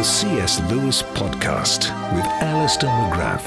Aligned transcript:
The 0.00 0.04
C.S. 0.04 0.62
Lewis 0.70 1.02
Podcast 1.02 1.80
with 2.14 2.24
Alister 2.24 2.86
McGrath. 2.86 3.44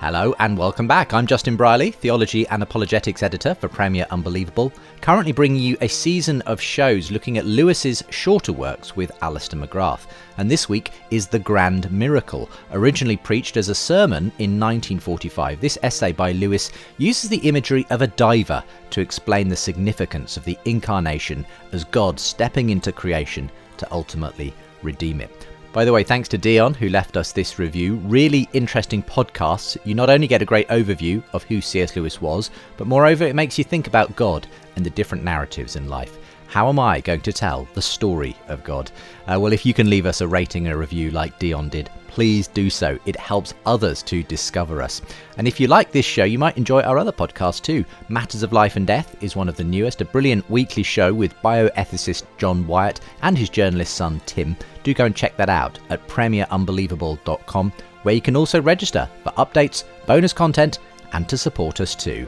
Hello 0.00 0.34
and 0.38 0.58
welcome 0.58 0.86
back. 0.86 1.14
I'm 1.14 1.26
Justin 1.26 1.56
Brierley, 1.56 1.92
Theology 1.92 2.46
and 2.48 2.62
Apologetics 2.62 3.22
Editor 3.22 3.54
for 3.54 3.68
Premier 3.68 4.06
Unbelievable, 4.10 4.70
currently 5.00 5.32
bringing 5.32 5.62
you 5.62 5.78
a 5.80 5.88
season 5.88 6.42
of 6.42 6.60
shows 6.60 7.10
looking 7.10 7.38
at 7.38 7.46
Lewis's 7.46 8.04
shorter 8.10 8.52
works 8.52 8.94
with 8.94 9.10
Alister 9.22 9.56
McGrath. 9.56 10.06
And 10.36 10.50
this 10.50 10.68
week 10.68 10.92
is 11.10 11.26
The 11.26 11.38
Grand 11.38 11.90
Miracle, 11.90 12.50
originally 12.72 13.16
preached 13.16 13.56
as 13.56 13.70
a 13.70 13.74
sermon 13.74 14.24
in 14.38 14.60
1945. 14.60 15.58
This 15.58 15.78
essay 15.82 16.12
by 16.12 16.32
Lewis 16.32 16.70
uses 16.98 17.30
the 17.30 17.48
imagery 17.48 17.86
of 17.88 18.02
a 18.02 18.08
diver 18.08 18.62
to 18.90 19.00
explain 19.00 19.48
the 19.48 19.56
significance 19.56 20.36
of 20.36 20.44
the 20.44 20.58
incarnation 20.66 21.46
as 21.72 21.84
God 21.84 22.20
stepping 22.20 22.68
into 22.68 22.92
creation 22.92 23.50
to 23.78 23.92
ultimately 23.92 24.54
redeem 24.82 25.20
it. 25.20 25.46
By 25.72 25.84
the 25.84 25.92
way, 25.92 26.04
thanks 26.04 26.28
to 26.30 26.38
Dion 26.38 26.72
who 26.72 26.88
left 26.88 27.18
us 27.18 27.32
this 27.32 27.58
review. 27.58 27.96
Really 27.96 28.48
interesting 28.54 29.02
podcasts. 29.02 29.76
You 29.84 29.94
not 29.94 30.08
only 30.08 30.26
get 30.26 30.40
a 30.40 30.46
great 30.46 30.68
overview 30.68 31.22
of 31.34 31.42
who 31.44 31.60
C.S. 31.60 31.94
Lewis 31.94 32.18
was, 32.18 32.50
but 32.78 32.86
moreover, 32.86 33.24
it 33.24 33.34
makes 33.34 33.58
you 33.58 33.64
think 33.64 33.86
about 33.86 34.16
God 34.16 34.46
and 34.76 34.86
the 34.86 34.90
different 34.90 35.22
narratives 35.22 35.76
in 35.76 35.86
life. 35.86 36.16
How 36.46 36.68
am 36.70 36.78
I 36.78 37.00
going 37.00 37.20
to 37.20 37.32
tell 37.32 37.68
the 37.74 37.82
story 37.82 38.36
of 38.48 38.64
God? 38.64 38.90
Uh, 39.26 39.38
well, 39.38 39.52
if 39.52 39.66
you 39.66 39.74
can 39.74 39.90
leave 39.90 40.06
us 40.06 40.22
a 40.22 40.28
rating 40.28 40.66
and 40.66 40.74
a 40.74 40.78
review 40.78 41.10
like 41.10 41.38
Dion 41.38 41.68
did, 41.68 41.90
please 42.16 42.48
do 42.48 42.70
so. 42.70 42.98
It 43.04 43.14
helps 43.16 43.52
others 43.66 44.02
to 44.04 44.22
discover 44.22 44.80
us. 44.80 45.02
And 45.36 45.46
if 45.46 45.60
you 45.60 45.66
like 45.66 45.92
this 45.92 46.06
show, 46.06 46.24
you 46.24 46.38
might 46.38 46.56
enjoy 46.56 46.80
our 46.80 46.96
other 46.96 47.12
podcast 47.12 47.60
too. 47.60 47.84
Matters 48.08 48.42
of 48.42 48.54
Life 48.54 48.76
and 48.76 48.86
Death 48.86 49.22
is 49.22 49.36
one 49.36 49.50
of 49.50 49.56
the 49.58 49.64
newest, 49.64 50.00
a 50.00 50.06
brilliant 50.06 50.48
weekly 50.48 50.82
show 50.82 51.12
with 51.12 51.36
bioethicist 51.42 52.22
John 52.38 52.66
Wyatt 52.66 53.02
and 53.20 53.36
his 53.36 53.50
journalist 53.50 53.96
son 53.96 54.22
Tim. 54.24 54.56
Do 54.82 54.94
go 54.94 55.04
and 55.04 55.14
check 55.14 55.36
that 55.36 55.50
out 55.50 55.78
at 55.90 56.08
premierunbelievable.com, 56.08 57.72
where 58.02 58.14
you 58.14 58.22
can 58.22 58.34
also 58.34 58.62
register 58.62 59.06
for 59.22 59.32
updates, 59.32 59.84
bonus 60.06 60.32
content, 60.32 60.78
and 61.12 61.28
to 61.28 61.36
support 61.36 61.82
us 61.82 61.94
too. 61.94 62.26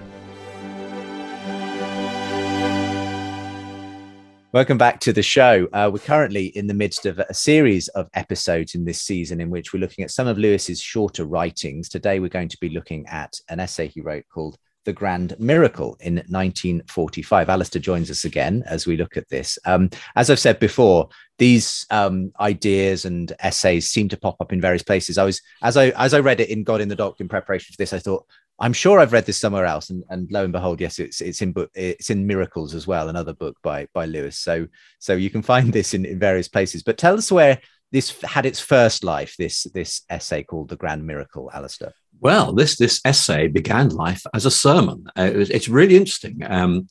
Welcome 4.50 4.78
back 4.78 4.98
to 5.00 5.12
the 5.12 5.22
show. 5.22 5.68
Uh, 5.74 5.90
we're 5.92 5.98
currently 5.98 6.46
in 6.46 6.66
the 6.66 6.72
midst 6.72 7.04
of 7.04 7.18
a 7.18 7.34
series 7.34 7.88
of 7.88 8.08
episodes 8.14 8.74
in 8.74 8.86
this 8.86 9.02
season 9.02 9.42
in 9.42 9.50
which 9.50 9.74
we're 9.74 9.78
looking 9.78 10.04
at 10.04 10.10
some 10.10 10.26
of 10.26 10.38
Lewis's 10.38 10.80
shorter 10.80 11.26
writings. 11.26 11.90
Today, 11.90 12.18
we're 12.18 12.30
going 12.30 12.48
to 12.48 12.56
be 12.58 12.70
looking 12.70 13.06
at 13.08 13.38
an 13.50 13.60
essay 13.60 13.88
he 13.88 14.00
wrote 14.00 14.24
called 14.32 14.56
The 14.86 14.94
Grand 14.94 15.38
Miracle 15.38 15.98
in 16.00 16.14
1945. 16.28 17.50
Alister 17.50 17.78
joins 17.78 18.10
us 18.10 18.24
again 18.24 18.64
as 18.64 18.86
we 18.86 18.96
look 18.96 19.18
at 19.18 19.28
this. 19.28 19.58
Um, 19.66 19.90
as 20.16 20.30
I've 20.30 20.38
said 20.38 20.58
before, 20.60 21.10
these 21.36 21.84
um, 21.90 22.32
ideas 22.40 23.04
and 23.04 23.30
essays 23.40 23.90
seem 23.90 24.08
to 24.08 24.16
pop 24.16 24.36
up 24.40 24.54
in 24.54 24.62
various 24.62 24.82
places. 24.82 25.18
I 25.18 25.24
was 25.24 25.42
as 25.62 25.76
I 25.76 25.88
as 25.90 26.14
I 26.14 26.20
read 26.20 26.40
it 26.40 26.48
in 26.48 26.64
God 26.64 26.80
in 26.80 26.88
the 26.88 26.96
Dock 26.96 27.20
in 27.20 27.28
preparation 27.28 27.74
for 27.74 27.76
this, 27.76 27.92
I 27.92 27.98
thought 27.98 28.24
I'm 28.60 28.72
sure 28.72 28.98
I've 28.98 29.12
read 29.12 29.26
this 29.26 29.38
somewhere 29.38 29.66
else, 29.66 29.90
and, 29.90 30.02
and 30.10 30.30
lo 30.30 30.44
and 30.44 30.52
behold, 30.52 30.80
yes, 30.80 30.98
it's 30.98 31.20
it's 31.20 31.42
in 31.42 31.52
book 31.52 31.70
it's 31.74 32.10
in 32.10 32.26
Miracles 32.26 32.74
as 32.74 32.86
well, 32.86 33.08
another 33.08 33.32
book 33.32 33.56
by 33.62 33.86
by 33.94 34.06
Lewis. 34.06 34.38
So 34.38 34.66
so 34.98 35.14
you 35.14 35.30
can 35.30 35.42
find 35.42 35.72
this 35.72 35.94
in, 35.94 36.04
in 36.04 36.18
various 36.18 36.48
places. 36.48 36.82
But 36.82 36.98
tell 36.98 37.16
us 37.16 37.30
where 37.30 37.60
this 37.92 38.20
had 38.22 38.46
its 38.46 38.60
first 38.60 39.04
life. 39.04 39.34
This 39.38 39.64
this 39.74 40.02
essay 40.10 40.42
called 40.42 40.68
the 40.68 40.76
Grand 40.76 41.06
Miracle, 41.06 41.50
Alister. 41.52 41.92
Well, 42.20 42.52
this 42.52 42.76
this 42.76 43.00
essay 43.04 43.46
began 43.48 43.90
life 43.90 44.22
as 44.34 44.44
a 44.44 44.50
sermon. 44.50 45.04
Uh, 45.16 45.30
it 45.32 45.36
was, 45.36 45.50
it's 45.50 45.68
really 45.68 45.96
interesting. 45.96 46.42
Um, 46.44 46.88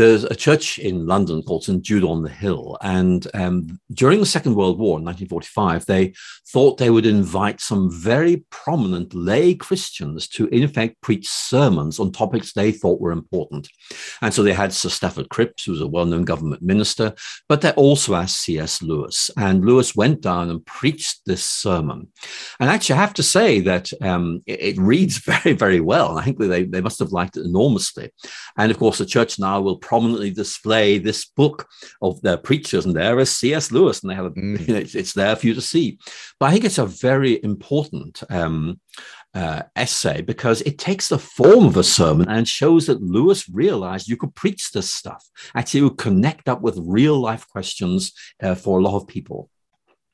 there's 0.00 0.24
a 0.24 0.34
church 0.34 0.78
in 0.78 1.06
London 1.06 1.42
called 1.42 1.62
St 1.62 1.82
Jude 1.82 2.04
on 2.04 2.22
the 2.22 2.30
Hill, 2.30 2.78
and 2.80 3.26
um, 3.34 3.78
during 3.92 4.18
the 4.18 4.24
Second 4.24 4.54
World 4.54 4.78
War 4.78 4.98
in 4.98 5.04
1945, 5.04 5.84
they 5.84 6.14
thought 6.48 6.78
they 6.78 6.88
would 6.88 7.04
invite 7.04 7.60
some 7.60 7.90
very 7.92 8.46
prominent 8.48 9.12
lay 9.12 9.54
Christians 9.54 10.26
to, 10.28 10.46
in 10.46 10.62
effect, 10.62 10.98
preach 11.02 11.28
sermons 11.28 12.00
on 12.00 12.12
topics 12.12 12.54
they 12.54 12.72
thought 12.72 12.98
were 12.98 13.12
important. 13.12 13.68
And 14.22 14.32
so 14.32 14.42
they 14.42 14.54
had 14.54 14.72
Sir 14.72 14.88
Stafford 14.88 15.28
Cripps, 15.28 15.64
who 15.64 15.72
was 15.72 15.82
a 15.82 15.86
well-known 15.86 16.24
government 16.24 16.62
minister, 16.62 17.12
but 17.46 17.60
they 17.60 17.72
also 17.72 18.14
asked 18.14 18.40
C.S. 18.40 18.80
Lewis, 18.80 19.30
and 19.36 19.66
Lewis 19.66 19.94
went 19.94 20.22
down 20.22 20.48
and 20.48 20.64
preached 20.64 21.20
this 21.26 21.44
sermon. 21.44 22.08
And 22.58 22.70
actually, 22.70 22.94
I 22.94 23.02
have 23.02 23.14
to 23.14 23.22
say 23.22 23.60
that 23.60 23.90
um, 24.00 24.42
it, 24.46 24.60
it 24.60 24.78
reads 24.78 25.18
very, 25.30 25.52
very 25.52 25.80
well. 25.80 26.16
I 26.16 26.24
think 26.24 26.38
they, 26.38 26.64
they 26.64 26.80
must 26.80 27.00
have 27.00 27.12
liked 27.12 27.36
it 27.36 27.44
enormously. 27.44 28.10
And 28.56 28.70
of 28.70 28.78
course, 28.78 28.96
the 28.96 29.04
church 29.04 29.38
now 29.38 29.60
will 29.60 29.76
prominently 29.90 30.30
display 30.30 30.98
this 30.98 31.24
book 31.24 31.66
of 32.00 32.22
their 32.22 32.36
preachers, 32.36 32.86
and 32.86 32.94
there 32.94 33.18
is 33.18 33.28
C.S. 33.34 33.72
Lewis, 33.72 34.00
and 34.00 34.08
they 34.08 34.14
have 34.14 34.26
a, 34.26 34.30
mm. 34.30 34.64
you 34.64 34.72
know, 34.72 34.78
it's, 34.78 34.94
it's, 34.94 35.14
there 35.14 35.34
for 35.34 35.48
you 35.48 35.54
to 35.54 35.60
see. 35.60 35.98
But 36.38 36.46
I 36.46 36.52
think 36.52 36.64
it's 36.64 36.78
a 36.78 36.86
very 36.86 37.42
important 37.42 38.22
um, 38.30 38.78
uh, 39.34 39.62
essay 39.74 40.20
because 40.20 40.60
it 40.62 40.78
takes 40.78 41.08
the 41.08 41.18
form 41.18 41.64
of 41.66 41.76
a 41.76 41.82
sermon 41.82 42.28
and 42.28 42.46
shows 42.46 42.86
that 42.86 43.02
Lewis 43.02 43.48
realized 43.48 44.08
you 44.08 44.16
could 44.16 44.36
preach 44.36 44.70
this 44.70 44.94
stuff. 44.94 45.26
Actually, 45.56 45.82
would 45.82 45.98
connect 45.98 46.48
up 46.48 46.60
with 46.62 46.78
real 46.80 47.18
life 47.18 47.48
questions 47.48 48.12
uh, 48.40 48.54
for 48.54 48.78
a 48.78 48.82
lot 48.82 48.96
of 48.96 49.08
people. 49.08 49.50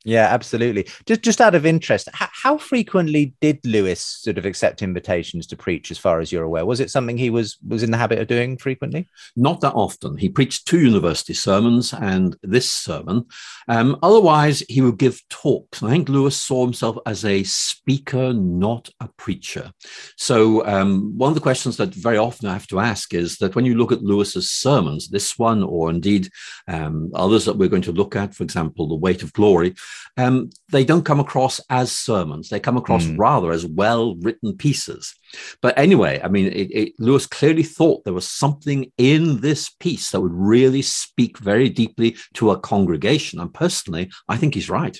Yeah, 0.06 0.28
absolutely. 0.30 0.86
Just 1.04 1.22
just 1.22 1.40
out 1.40 1.56
of 1.56 1.66
interest, 1.66 2.08
how, 2.12 2.28
how, 2.32 2.58
frequently 2.58 3.34
did 3.40 3.58
Lewis 3.66 4.00
sort 4.00 4.38
of 4.38 4.46
accept 4.46 4.80
invitations 4.80 5.48
to 5.48 5.56
preach? 5.56 5.90
As 5.90 5.98
far 5.98 6.20
as 6.20 6.30
you're 6.30 6.44
aware, 6.44 6.64
was 6.64 6.78
it 6.78 6.92
something 6.92 7.18
he 7.18 7.28
was 7.28 7.58
was 7.66 7.82
in 7.82 7.90
the 7.90 7.96
habit 7.96 8.20
of 8.20 8.28
doing 8.28 8.56
frequently? 8.56 9.08
Not 9.34 9.60
that 9.62 9.72
often. 9.72 10.16
He 10.16 10.28
preached 10.28 10.68
two 10.68 10.78
university 10.78 11.34
sermons 11.34 11.92
and 11.92 12.36
this 12.44 12.70
sermon. 12.70 13.26
Um, 13.66 13.98
otherwise, 14.00 14.62
he 14.68 14.80
would 14.80 14.96
give 14.96 15.20
talks. 15.28 15.82
I 15.82 15.90
think 15.90 16.08
Lewis 16.08 16.40
saw 16.40 16.64
himself 16.64 16.96
as 17.04 17.24
a 17.24 17.42
speaker, 17.42 18.32
not 18.32 18.88
a 19.00 19.08
preacher. 19.16 19.72
So 20.16 20.64
um, 20.68 21.18
one 21.18 21.30
of 21.30 21.34
the 21.34 21.40
questions 21.40 21.78
that 21.78 21.92
very 21.92 22.16
often 22.16 22.48
I 22.48 22.52
have 22.52 22.68
to 22.68 22.78
ask 22.78 23.12
is 23.12 23.38
that 23.38 23.56
when 23.56 23.64
you 23.64 23.74
look 23.74 23.90
at 23.90 24.04
Lewis's 24.04 24.52
sermons, 24.52 25.08
this 25.08 25.36
one 25.36 25.64
or 25.64 25.90
indeed 25.90 26.28
um, 26.68 27.10
others 27.12 27.44
that 27.46 27.56
we're 27.58 27.68
going 27.68 27.82
to 27.82 27.92
look 27.92 28.14
at, 28.14 28.36
for 28.36 28.44
example, 28.44 28.86
the 28.86 28.94
Weight 28.94 29.24
of 29.24 29.32
Glory 29.32 29.74
um, 30.16 30.50
they 30.70 30.84
don't 30.84 31.04
come 31.04 31.20
across 31.20 31.60
as 31.70 31.92
sermons. 31.92 32.48
They 32.48 32.60
come 32.60 32.76
across 32.76 33.04
mm. 33.04 33.18
rather 33.18 33.52
as 33.52 33.66
well 33.66 34.16
written 34.16 34.56
pieces. 34.56 35.14
But 35.60 35.78
anyway, 35.78 36.20
I 36.22 36.28
mean, 36.28 36.46
it, 36.46 36.70
it, 36.70 36.92
Lewis 36.98 37.26
clearly 37.26 37.62
thought 37.62 38.04
there 38.04 38.12
was 38.14 38.28
something 38.28 38.90
in 38.98 39.40
this 39.40 39.68
piece 39.68 40.10
that 40.10 40.20
would 40.20 40.34
really 40.34 40.82
speak 40.82 41.38
very 41.38 41.68
deeply 41.68 42.16
to 42.34 42.50
a 42.50 42.58
congregation. 42.58 43.40
And 43.40 43.52
personally, 43.52 44.10
I 44.28 44.36
think 44.36 44.54
he's 44.54 44.70
right. 44.70 44.98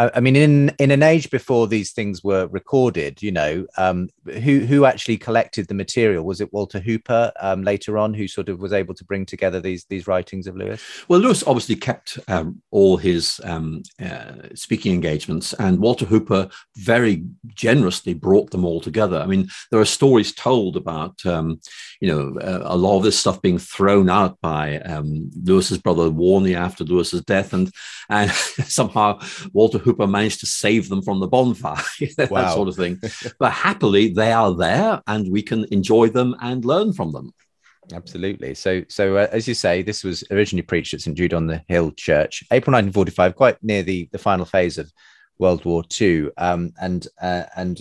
I 0.00 0.20
mean, 0.20 0.34
in 0.34 0.70
in 0.78 0.90
an 0.90 1.02
age 1.02 1.28
before 1.28 1.66
these 1.66 1.92
things 1.92 2.24
were 2.24 2.46
recorded, 2.46 3.22
you 3.22 3.30
know, 3.30 3.66
um, 3.76 4.08
who 4.24 4.60
who 4.60 4.86
actually 4.86 5.18
collected 5.18 5.68
the 5.68 5.74
material? 5.74 6.24
Was 6.24 6.40
it 6.40 6.52
Walter 6.54 6.80
Hooper 6.80 7.30
um, 7.38 7.62
later 7.62 7.98
on 7.98 8.14
who 8.14 8.26
sort 8.26 8.48
of 8.48 8.60
was 8.60 8.72
able 8.72 8.94
to 8.94 9.04
bring 9.04 9.26
together 9.26 9.60
these 9.60 9.84
these 9.90 10.06
writings 10.06 10.46
of 10.46 10.56
Lewis? 10.56 10.82
Well, 11.08 11.20
Lewis 11.20 11.44
obviously 11.46 11.76
kept 11.76 12.18
um, 12.28 12.62
all 12.70 12.96
his 12.96 13.42
um, 13.44 13.82
uh, 14.02 14.48
speaking 14.54 14.94
engagements, 14.94 15.52
and 15.54 15.78
Walter 15.78 16.06
Hooper 16.06 16.48
very 16.76 17.22
generously 17.54 18.14
brought 18.14 18.52
them 18.52 18.64
all 18.64 18.80
together. 18.80 19.18
I 19.18 19.26
mean, 19.26 19.48
there 19.70 19.80
are 19.80 19.84
stories 19.84 20.32
told 20.32 20.78
about 20.78 21.24
um, 21.26 21.60
you 22.00 22.08
know 22.08 22.40
uh, 22.40 22.62
a 22.64 22.76
lot 22.76 22.96
of 22.96 23.02
this 23.02 23.18
stuff 23.18 23.42
being 23.42 23.58
thrown 23.58 24.08
out 24.08 24.40
by 24.40 24.78
um, 24.80 25.30
Lewis's 25.42 25.78
brother 25.78 26.04
Warnie 26.04 26.56
after 26.56 26.84
Lewis's 26.84 27.22
death, 27.22 27.52
and 27.52 27.70
and 28.08 28.30
somehow 28.66 29.20
Walter 29.52 29.76
Hooper 29.76 29.89
Hooper 29.90 30.06
managed 30.06 30.40
to 30.40 30.46
save 30.46 30.88
them 30.88 31.02
from 31.02 31.20
the 31.20 31.26
bonfire, 31.26 31.82
that 32.16 32.30
wow. 32.30 32.54
sort 32.54 32.68
of 32.68 32.76
thing. 32.76 33.00
but 33.38 33.52
happily, 33.52 34.08
they 34.08 34.32
are 34.32 34.54
there, 34.54 35.02
and 35.06 35.30
we 35.30 35.42
can 35.42 35.64
enjoy 35.70 36.08
them 36.08 36.36
and 36.40 36.64
learn 36.64 36.92
from 36.92 37.12
them. 37.12 37.32
Absolutely. 37.92 38.54
So, 38.54 38.84
so 38.88 39.16
uh, 39.16 39.28
as 39.32 39.48
you 39.48 39.54
say, 39.54 39.82
this 39.82 40.04
was 40.04 40.22
originally 40.30 40.62
preached 40.62 40.94
at 40.94 41.00
St 41.00 41.16
Jude 41.16 41.34
on 41.34 41.48
the 41.48 41.64
Hill 41.66 41.90
Church, 41.92 42.44
April 42.52 42.72
1945, 42.72 43.34
quite 43.34 43.62
near 43.64 43.82
the 43.82 44.08
the 44.12 44.18
final 44.18 44.44
phase 44.44 44.78
of 44.78 44.92
World 45.38 45.64
War 45.64 45.82
II, 46.00 46.28
um, 46.36 46.72
and 46.80 47.08
uh, 47.20 47.44
and 47.56 47.80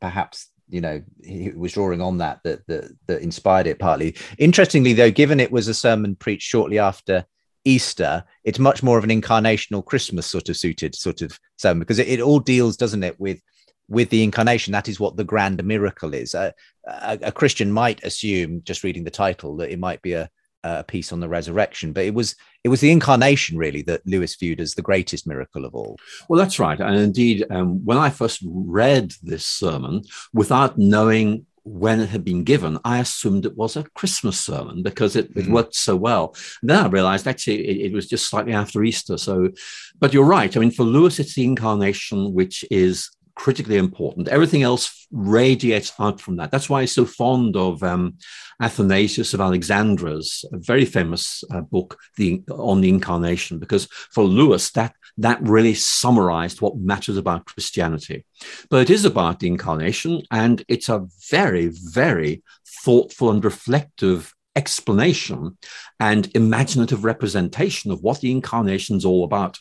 perhaps 0.00 0.50
you 0.68 0.82
know 0.82 1.02
he 1.24 1.50
was 1.50 1.72
drawing 1.72 2.02
on 2.02 2.18
that, 2.18 2.40
that 2.44 2.66
that 2.66 2.92
that 3.06 3.22
inspired 3.22 3.66
it 3.66 3.78
partly. 3.78 4.16
Interestingly, 4.36 4.92
though, 4.92 5.10
given 5.10 5.40
it 5.40 5.52
was 5.52 5.66
a 5.68 5.74
sermon 5.74 6.14
preached 6.14 6.46
shortly 6.46 6.78
after 6.78 7.24
Easter, 7.68 8.24
it's 8.44 8.58
much 8.58 8.82
more 8.82 8.96
of 8.96 9.04
an 9.04 9.10
incarnational 9.10 9.84
Christmas 9.84 10.26
sort 10.26 10.48
of 10.48 10.56
suited 10.56 10.94
sort 10.94 11.20
of 11.20 11.38
sermon 11.58 11.80
because 11.80 11.98
it, 11.98 12.08
it 12.08 12.20
all 12.20 12.40
deals, 12.40 12.76
doesn't 12.76 13.04
it, 13.04 13.20
with 13.20 13.40
with 13.88 14.08
the 14.10 14.22
incarnation. 14.22 14.72
That 14.72 14.88
is 14.88 14.98
what 14.98 15.16
the 15.16 15.24
grand 15.24 15.62
miracle 15.64 16.14
is. 16.14 16.34
a, 16.34 16.54
a, 16.86 17.32
Christian 17.32 17.70
might 17.70 18.02
assume, 18.04 18.62
just 18.64 18.84
reading 18.84 19.04
the 19.04 19.10
title, 19.10 19.56
that 19.58 19.70
it 19.70 19.78
might 19.78 20.00
be 20.02 20.14
a, 20.14 20.30
a 20.64 20.82
piece 20.84 21.12
on 21.12 21.20
the 21.20 21.28
resurrection, 21.28 21.92
but 21.92 22.04
it 22.04 22.14
was 22.14 22.34
it 22.64 22.70
was 22.70 22.80
the 22.80 22.90
incarnation 22.90 23.56
really 23.56 23.82
that 23.82 24.06
Lewis 24.06 24.34
viewed 24.36 24.60
as 24.60 24.74
the 24.74 24.82
greatest 24.82 25.26
miracle 25.26 25.64
of 25.64 25.74
all. 25.74 25.96
Well, 26.28 26.38
that's 26.38 26.58
right, 26.58 26.80
and 26.80 26.96
indeed, 26.96 27.46
um, 27.50 27.84
when 27.84 27.98
I 27.98 28.10
first 28.10 28.42
read 28.44 29.12
this 29.22 29.46
sermon, 29.46 30.04
without 30.32 30.78
knowing 30.78 31.46
when 31.68 32.00
it 32.00 32.08
had 32.08 32.24
been 32.24 32.44
given, 32.44 32.78
I 32.84 32.98
assumed 32.98 33.44
it 33.44 33.56
was 33.56 33.76
a 33.76 33.84
Christmas 33.94 34.38
sermon 34.38 34.82
because 34.82 35.16
it, 35.16 35.26
it 35.36 35.46
mm. 35.46 35.52
worked 35.52 35.74
so 35.74 35.96
well. 35.96 36.34
And 36.62 36.70
then 36.70 36.84
I 36.84 36.88
realized 36.88 37.26
actually 37.26 37.66
it, 37.66 37.86
it, 37.86 37.92
was 37.92 38.08
just 38.08 38.28
slightly 38.28 38.52
after 38.52 38.82
Easter. 38.82 39.18
So, 39.18 39.50
but 39.98 40.12
you're 40.12 40.24
right. 40.24 40.56
I 40.56 40.60
mean, 40.60 40.70
for 40.70 40.84
Lewis, 40.84 41.18
it's 41.18 41.34
the 41.34 41.44
incarnation 41.44 42.32
which 42.32 42.64
is 42.70 43.10
critically 43.38 43.76
important. 43.76 44.26
Everything 44.28 44.64
else 44.64 45.06
radiates 45.12 45.92
out 46.00 46.20
from 46.20 46.36
that. 46.36 46.50
That's 46.50 46.68
why 46.68 46.80
he's 46.80 46.92
so 46.92 47.06
fond 47.06 47.56
of 47.56 47.82
um, 47.84 48.18
Athanasius 48.60 49.32
of 49.32 49.40
Alexandria's 49.40 50.44
very 50.52 50.84
famous 50.84 51.44
uh, 51.54 51.60
book, 51.60 51.98
the, 52.16 52.42
on 52.50 52.80
the 52.80 52.88
Incarnation, 52.88 53.60
because 53.60 53.86
for 54.12 54.24
Lewis, 54.24 54.70
that 54.72 54.94
that 55.18 55.40
really 55.42 55.74
summarized 55.74 56.60
what 56.60 56.76
matters 56.76 57.16
about 57.16 57.46
Christianity. 57.46 58.24
But 58.70 58.82
it 58.82 58.90
is 58.90 59.04
about 59.04 59.38
the 59.38 59.48
Incarnation, 59.48 60.22
and 60.32 60.64
it's 60.68 60.88
a 60.88 61.06
very, 61.30 61.70
very 61.72 62.42
thoughtful 62.84 63.30
and 63.30 63.44
reflective 63.44 64.34
explanation 64.56 65.56
and 66.00 66.28
imaginative 66.34 67.04
representation 67.04 67.92
of 67.92 68.02
what 68.02 68.20
the 68.20 68.32
Incarnation 68.32 68.96
is 68.96 69.04
all 69.04 69.22
about. 69.24 69.58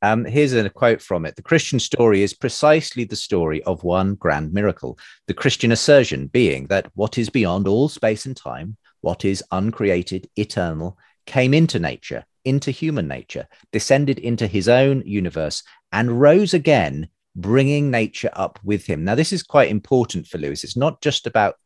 Um, 0.00 0.24
here's 0.24 0.52
a 0.52 0.70
quote 0.70 1.02
from 1.02 1.26
it. 1.26 1.34
The 1.34 1.42
Christian 1.42 1.80
story 1.80 2.22
is 2.22 2.32
precisely 2.32 3.04
the 3.04 3.16
story 3.16 3.62
of 3.64 3.82
one 3.82 4.14
grand 4.14 4.52
miracle. 4.52 4.98
The 5.26 5.34
Christian 5.34 5.72
assertion 5.72 6.28
being 6.28 6.68
that 6.68 6.90
what 6.94 7.18
is 7.18 7.30
beyond 7.30 7.66
all 7.66 7.88
space 7.88 8.24
and 8.24 8.36
time, 8.36 8.76
what 9.00 9.24
is 9.24 9.42
uncreated, 9.50 10.28
eternal, 10.36 10.98
came 11.26 11.52
into 11.52 11.80
nature, 11.80 12.24
into 12.44 12.70
human 12.70 13.08
nature, 13.08 13.48
descended 13.72 14.18
into 14.20 14.46
his 14.46 14.68
own 14.68 15.02
universe, 15.04 15.64
and 15.90 16.20
rose 16.20 16.54
again, 16.54 17.08
bringing 17.34 17.90
nature 17.90 18.30
up 18.32 18.60
with 18.62 18.86
him. 18.86 19.04
Now, 19.04 19.16
this 19.16 19.32
is 19.32 19.42
quite 19.42 19.70
important 19.70 20.28
for 20.28 20.38
Lewis. 20.38 20.62
It's 20.62 20.76
not 20.76 21.02
just 21.02 21.26
about, 21.26 21.56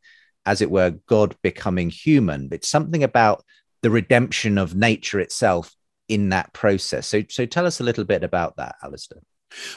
as 0.47 0.63
it 0.63 0.71
were, 0.71 0.95
God 1.07 1.37
becoming 1.43 1.91
human, 1.91 2.49
but 2.49 2.65
something 2.65 3.05
about 3.05 3.45
the 3.83 3.91
redemption 3.91 4.57
of 4.57 4.75
nature 4.75 5.21
itself 5.21 5.75
in 6.13 6.29
that 6.29 6.53
process. 6.53 7.07
So, 7.07 7.23
so 7.31 7.47
tell 7.47 7.65
us 7.65 7.81
a 7.81 7.85
little 7.85 8.05
bit 8.05 8.23
about 8.23 8.57
that, 8.57 8.77
Alister. 8.83 9.17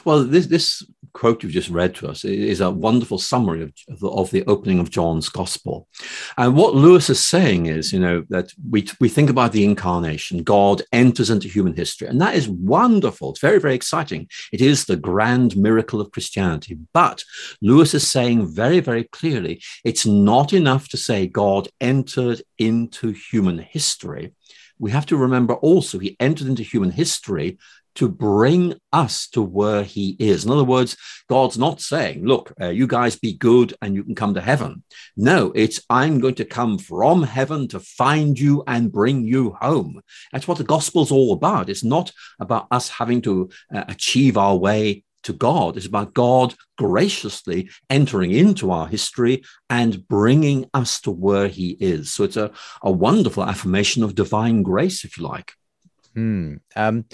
Well, 0.04 0.24
this, 0.24 0.46
this 0.46 0.82
quote 1.12 1.42
you've 1.42 1.52
just 1.52 1.70
read 1.70 1.94
to 1.94 2.08
us 2.08 2.24
is 2.24 2.60
a 2.60 2.70
wonderful 2.70 3.18
summary 3.18 3.62
of, 3.62 3.72
of, 3.88 4.00
the, 4.00 4.08
of, 4.08 4.30
the, 4.30 4.44
opening 4.46 4.78
of 4.78 4.90
John's 4.90 5.28
Gospel. 5.28 5.88
And 6.36 6.54
what 6.54 6.74
Lewis 6.74 7.08
is 7.08 7.24
saying 7.24 7.66
is, 7.66 7.92
you 7.92 8.00
know, 8.00 8.24
that 8.28 8.52
we, 8.70 8.86
we 9.00 9.08
think 9.08 9.30
about 9.30 9.52
the 9.52 9.64
incarnation, 9.64 10.42
God 10.42 10.82
enters 10.92 11.30
into 11.30 11.48
human 11.48 11.74
history, 11.74 12.08
and 12.08 12.20
that 12.20 12.34
is 12.34 12.48
wonderful. 12.48 13.30
It's 13.30 13.40
very, 13.40 13.58
very 13.58 13.74
exciting. 13.74 14.28
It 14.52 14.60
is 14.60 14.84
the 14.84 14.96
grand 14.96 15.56
miracle 15.56 16.00
of 16.00 16.10
Christianity. 16.10 16.78
But 16.92 17.24
Lewis 17.62 17.94
is 17.94 18.10
saying 18.10 18.54
very, 18.54 18.80
very 18.80 19.04
clearly 19.04 19.62
it's 19.84 20.06
not 20.06 20.52
enough 20.52 20.88
to 20.88 20.96
say 20.96 21.26
God 21.26 21.68
entered 21.80 22.42
into 22.58 23.12
human 23.30 23.58
history 23.58 24.32
we 24.78 24.90
have 24.90 25.06
to 25.06 25.16
remember 25.16 25.54
also 25.54 25.98
he 25.98 26.16
entered 26.20 26.48
into 26.48 26.62
human 26.62 26.90
history 26.90 27.58
to 27.96 28.08
bring 28.08 28.74
us 28.92 29.26
to 29.28 29.42
where 29.42 29.82
he 29.82 30.16
is. 30.18 30.44
In 30.44 30.50
other 30.50 30.64
words, 30.64 30.96
God's 31.28 31.58
not 31.58 31.80
saying, 31.80 32.24
look, 32.24 32.52
uh, 32.60 32.68
you 32.68 32.86
guys 32.86 33.16
be 33.16 33.32
good 33.32 33.74
and 33.80 33.94
you 33.94 34.04
can 34.04 34.14
come 34.14 34.34
to 34.34 34.40
heaven. 34.40 34.82
No, 35.16 35.50
it's 35.54 35.80
I'm 35.88 36.20
going 36.20 36.34
to 36.36 36.44
come 36.44 36.78
from 36.78 37.22
heaven 37.22 37.68
to 37.68 37.80
find 37.80 38.38
you 38.38 38.62
and 38.66 38.92
bring 38.92 39.24
you 39.24 39.56
home. 39.60 40.02
That's 40.30 40.46
what 40.46 40.58
the 40.58 40.64
gospel's 40.64 41.10
all 41.10 41.32
about. 41.32 41.70
It's 41.70 41.84
not 41.84 42.12
about 42.38 42.66
us 42.70 42.90
having 42.90 43.22
to 43.22 43.48
uh, 43.74 43.84
achieve 43.88 44.36
our 44.36 44.56
way 44.56 45.04
to 45.26 45.32
God. 45.32 45.76
It's 45.76 45.86
about 45.86 46.14
God 46.14 46.54
graciously 46.78 47.70
entering 47.90 48.32
into 48.32 48.70
our 48.70 48.86
history 48.86 49.42
and 49.70 50.06
bringing 50.08 50.68
us 50.74 51.00
to 51.02 51.10
where 51.10 51.48
He 51.48 51.76
is. 51.80 52.12
So 52.12 52.24
it's 52.24 52.36
a, 52.36 52.50
a 52.82 52.90
wonderful 52.90 53.44
affirmation 53.44 54.02
of 54.02 54.14
divine 54.14 54.62
grace, 54.62 55.04
if 55.04 55.18
you 55.18 55.24
like. 55.24 55.52
Hmm. 56.14 56.54
Um, 56.74 57.04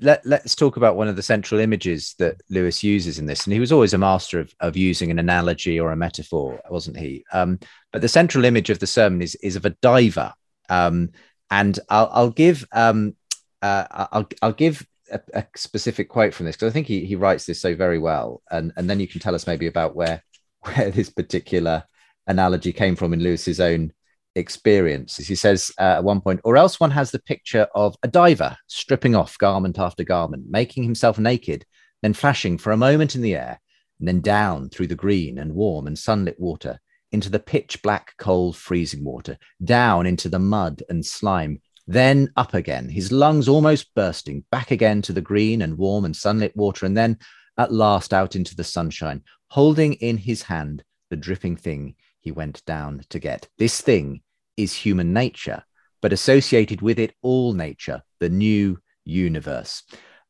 let, 0.00 0.26
let's 0.26 0.56
talk 0.56 0.76
about 0.76 0.96
one 0.96 1.08
of 1.08 1.16
the 1.16 1.22
central 1.22 1.60
images 1.60 2.14
that 2.18 2.40
Lewis 2.50 2.82
uses 2.82 3.18
in 3.18 3.26
this. 3.26 3.44
And 3.44 3.52
he 3.52 3.60
was 3.60 3.72
always 3.72 3.94
a 3.94 3.98
master 3.98 4.40
of, 4.40 4.52
of 4.60 4.76
using 4.76 5.10
an 5.10 5.18
analogy 5.18 5.78
or 5.78 5.92
a 5.92 5.96
metaphor, 5.96 6.60
wasn't 6.68 6.96
he? 6.96 7.24
Um, 7.32 7.60
but 7.92 8.02
the 8.02 8.08
central 8.08 8.44
image 8.44 8.70
of 8.70 8.80
the 8.80 8.86
sermon 8.86 9.22
is, 9.22 9.36
is 9.36 9.56
of 9.56 9.64
a 9.64 9.76
diver. 9.80 10.32
Um, 10.68 11.10
and 11.50 11.78
I'll, 11.88 12.10
I'll 12.12 12.30
give 12.30 12.66
um, 12.72 13.14
uh, 13.62 14.08
I'll, 14.12 14.28
I'll 14.42 14.52
give 14.52 14.84
a, 15.12 15.20
a 15.34 15.46
specific 15.56 16.08
quote 16.08 16.34
from 16.34 16.46
this 16.46 16.56
because 16.56 16.70
I 16.70 16.72
think 16.72 16.86
he, 16.86 17.04
he 17.04 17.16
writes 17.16 17.46
this 17.46 17.60
so 17.60 17.74
very 17.74 17.98
well, 17.98 18.42
and 18.50 18.72
and 18.76 18.88
then 18.88 19.00
you 19.00 19.08
can 19.08 19.20
tell 19.20 19.34
us 19.34 19.46
maybe 19.46 19.66
about 19.66 19.94
where 19.94 20.22
where 20.60 20.90
this 20.90 21.10
particular 21.10 21.84
analogy 22.26 22.72
came 22.72 22.96
from 22.96 23.12
in 23.12 23.22
Lewis's 23.22 23.60
own 23.60 23.92
experience. 24.34 25.16
He 25.16 25.34
says 25.34 25.70
uh, 25.78 25.96
at 25.96 26.04
one 26.04 26.20
point, 26.20 26.40
or 26.44 26.56
else 26.56 26.80
one 26.80 26.90
has 26.92 27.10
the 27.10 27.22
picture 27.22 27.66
of 27.74 27.96
a 28.02 28.08
diver 28.08 28.56
stripping 28.66 29.14
off 29.14 29.38
garment 29.38 29.78
after 29.78 30.04
garment, 30.04 30.44
making 30.48 30.84
himself 30.84 31.18
naked, 31.18 31.64
then 32.02 32.14
flashing 32.14 32.58
for 32.58 32.72
a 32.72 32.76
moment 32.76 33.14
in 33.14 33.22
the 33.22 33.34
air, 33.34 33.60
and 33.98 34.08
then 34.08 34.20
down 34.20 34.68
through 34.68 34.86
the 34.86 34.94
green 34.94 35.38
and 35.38 35.54
warm 35.54 35.86
and 35.86 35.98
sunlit 35.98 36.38
water 36.38 36.80
into 37.12 37.28
the 37.28 37.38
pitch 37.38 37.82
black, 37.82 38.14
cold, 38.18 38.56
freezing 38.56 39.04
water, 39.04 39.36
down 39.62 40.06
into 40.06 40.28
the 40.28 40.38
mud 40.38 40.82
and 40.88 41.04
slime, 41.04 41.60
then 41.92 42.30
up 42.36 42.54
again, 42.54 42.88
his 42.88 43.12
lungs 43.12 43.48
almost 43.48 43.94
bursting, 43.94 44.44
back 44.50 44.70
again 44.70 45.02
to 45.02 45.12
the 45.12 45.20
green 45.20 45.62
and 45.62 45.78
warm 45.78 46.04
and 46.04 46.16
sunlit 46.16 46.56
water, 46.56 46.86
and 46.86 46.96
then 46.96 47.18
at 47.58 47.72
last 47.72 48.14
out 48.14 48.36
into 48.36 48.56
the 48.56 48.64
sunshine, 48.64 49.22
holding 49.48 49.94
in 49.94 50.16
his 50.16 50.42
hand 50.42 50.82
the 51.10 51.16
dripping 51.16 51.56
thing 51.56 51.94
he 52.20 52.30
went 52.30 52.64
down 52.64 53.02
to 53.10 53.18
get. 53.18 53.48
This 53.58 53.80
thing 53.80 54.22
is 54.56 54.72
human 54.72 55.12
nature, 55.12 55.64
but 56.00 56.12
associated 56.12 56.80
with 56.82 56.98
it 56.98 57.14
all 57.22 57.52
nature, 57.52 58.02
the 58.20 58.28
new 58.28 58.78
universe. 59.04 59.82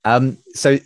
Um, 0.05 0.39
so, 0.55 0.79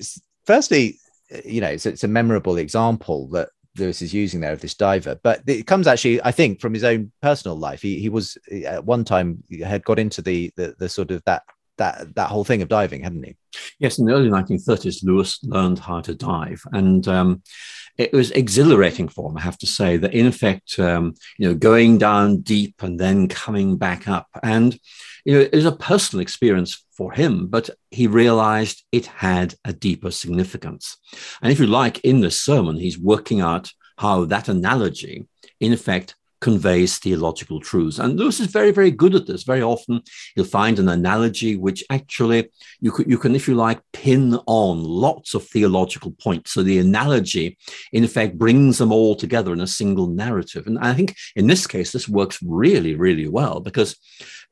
firstly, 0.44 0.98
you 1.44 1.60
know, 1.60 1.68
it's, 1.68 1.86
it's 1.86 2.04
a 2.04 2.08
memorable 2.08 2.56
example 2.56 3.28
that 3.28 3.48
Lewis 3.78 4.02
is 4.02 4.14
using 4.14 4.40
there 4.40 4.52
of 4.52 4.60
this 4.60 4.74
diver, 4.74 5.18
but 5.22 5.42
it 5.46 5.66
comes 5.66 5.86
actually, 5.86 6.22
I 6.22 6.32
think, 6.32 6.60
from 6.60 6.74
his 6.74 6.84
own 6.84 7.12
personal 7.22 7.56
life. 7.56 7.82
He 7.82 7.98
he 7.98 8.08
was 8.08 8.36
at 8.64 8.84
one 8.84 9.04
time 9.04 9.42
had 9.64 9.84
got 9.84 9.98
into 9.98 10.22
the 10.22 10.50
the, 10.56 10.74
the 10.78 10.88
sort 10.88 11.10
of 11.10 11.22
that 11.26 11.42
that 11.78 12.14
that 12.14 12.28
whole 12.28 12.44
thing 12.44 12.62
of 12.62 12.68
diving, 12.68 13.02
hadn't 13.02 13.24
he? 13.24 13.36
Yes, 13.78 13.98
in 13.98 14.06
the 14.06 14.14
early 14.14 14.30
1930s, 14.30 15.04
Lewis 15.04 15.38
learned 15.42 15.78
how 15.78 16.00
to 16.00 16.14
dive, 16.14 16.62
and 16.72 17.06
um, 17.08 17.42
it 17.98 18.12
was 18.12 18.30
exhilarating 18.32 19.08
for 19.08 19.30
him. 19.30 19.36
I 19.36 19.40
have 19.40 19.58
to 19.58 19.66
say 19.66 19.96
that, 19.96 20.14
in 20.14 20.26
effect, 20.26 20.78
um, 20.78 21.14
you 21.38 21.48
know, 21.48 21.54
going 21.54 21.98
down 21.98 22.42
deep 22.42 22.82
and 22.82 22.98
then 22.98 23.28
coming 23.28 23.76
back 23.76 24.08
up, 24.08 24.28
and 24.42 24.78
you 25.24 25.34
know, 25.34 25.40
it 25.40 25.54
was 25.54 25.64
a 25.66 25.72
personal 25.72 26.22
experience 26.22 26.84
for 26.96 27.12
him, 27.12 27.48
but 27.48 27.68
he 27.90 28.06
realized 28.06 28.84
it 28.92 29.06
had 29.06 29.54
a 29.64 29.72
deeper 29.72 30.10
significance. 30.10 30.96
And 31.42 31.52
if 31.52 31.58
you 31.58 31.66
like, 31.66 31.98
in 32.00 32.20
this 32.20 32.40
sermon, 32.40 32.76
he's 32.76 32.98
working 32.98 33.40
out 33.40 33.72
how 33.98 34.24
that 34.26 34.48
analogy, 34.48 35.26
in 35.60 35.72
effect, 35.72 36.14
conveys 36.40 36.98
theological 36.98 37.60
truths. 37.60 37.98
And 37.98 38.18
Lewis 38.18 38.40
is 38.40 38.48
very, 38.48 38.70
very 38.70 38.90
good 38.90 39.14
at 39.14 39.26
this. 39.26 39.42
Very 39.42 39.62
often 39.62 40.02
you'll 40.34 40.46
find 40.46 40.78
an 40.78 40.88
analogy 40.88 41.56
which 41.56 41.84
actually 41.90 42.50
you 42.80 42.92
could, 42.92 43.08
you 43.08 43.18
can, 43.18 43.34
if 43.34 43.48
you 43.48 43.54
like, 43.54 43.80
pin 43.92 44.38
on 44.46 44.82
lots 44.82 45.34
of 45.34 45.44
theological 45.44 46.12
points. 46.12 46.52
So 46.52 46.62
the 46.62 46.78
analogy, 46.78 47.56
in 47.92 48.04
effect, 48.04 48.38
brings 48.38 48.78
them 48.78 48.92
all 48.92 49.16
together 49.16 49.52
in 49.52 49.60
a 49.60 49.66
single 49.66 50.08
narrative. 50.08 50.66
And 50.66 50.78
I 50.78 50.92
think 50.92 51.16
in 51.34 51.46
this 51.46 51.66
case, 51.66 51.92
this 51.92 52.08
works 52.08 52.38
really, 52.42 52.94
really 52.94 53.28
well 53.28 53.60
because 53.60 53.96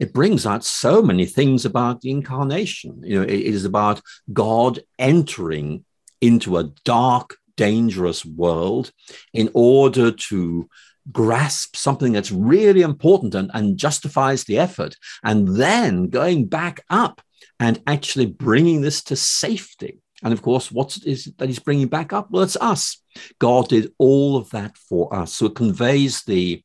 it 0.01 0.13
brings 0.13 0.47
out 0.47 0.65
so 0.65 1.03
many 1.03 1.27
things 1.27 1.65
about 1.65 2.01
the 2.01 2.11
incarnation. 2.11 3.03
You 3.05 3.21
know, 3.21 3.27
it 3.27 3.31
is 3.31 3.65
about 3.65 4.01
God 4.33 4.81
entering 4.99 5.85
into 6.21 6.57
a 6.57 6.71
dark, 6.85 7.37
dangerous 7.57 8.25
world 8.25 8.91
in 9.33 9.51
order 9.55 10.11
to 10.11 10.69
grasp 11.13 11.77
something 11.77 12.13
that's 12.13 12.33
really 12.33 12.83
important 12.83 13.35
and, 13.35 13.51
and 13.55 13.77
justifies 13.77 14.45
the 14.45 14.59
effort, 14.59 14.97
and 15.23 15.57
then 15.57 16.09
going 16.09 16.47
back 16.47 16.85
up 16.91 17.21
and 17.61 17.83
actually 17.87 18.27
bringing 18.27 18.81
this 18.81 19.03
to 19.05 19.17
safety. 19.17 20.01
And 20.23 20.33
of 20.33 20.41
course, 20.41 20.73
what 20.73 20.97
is 21.05 21.31
that 21.37 21.49
he's 21.49 21.59
bringing 21.59 21.89
back 21.89 22.13
up? 22.13 22.31
Well, 22.31 22.43
it's 22.43 22.57
us. 22.57 23.03
God 23.39 23.69
did 23.69 23.93
all 23.99 24.37
of 24.37 24.49
that 24.51 24.77
for 24.77 25.15
us. 25.15 25.35
So 25.35 25.47
it 25.47 25.55
conveys 25.55 26.23
the, 26.23 26.63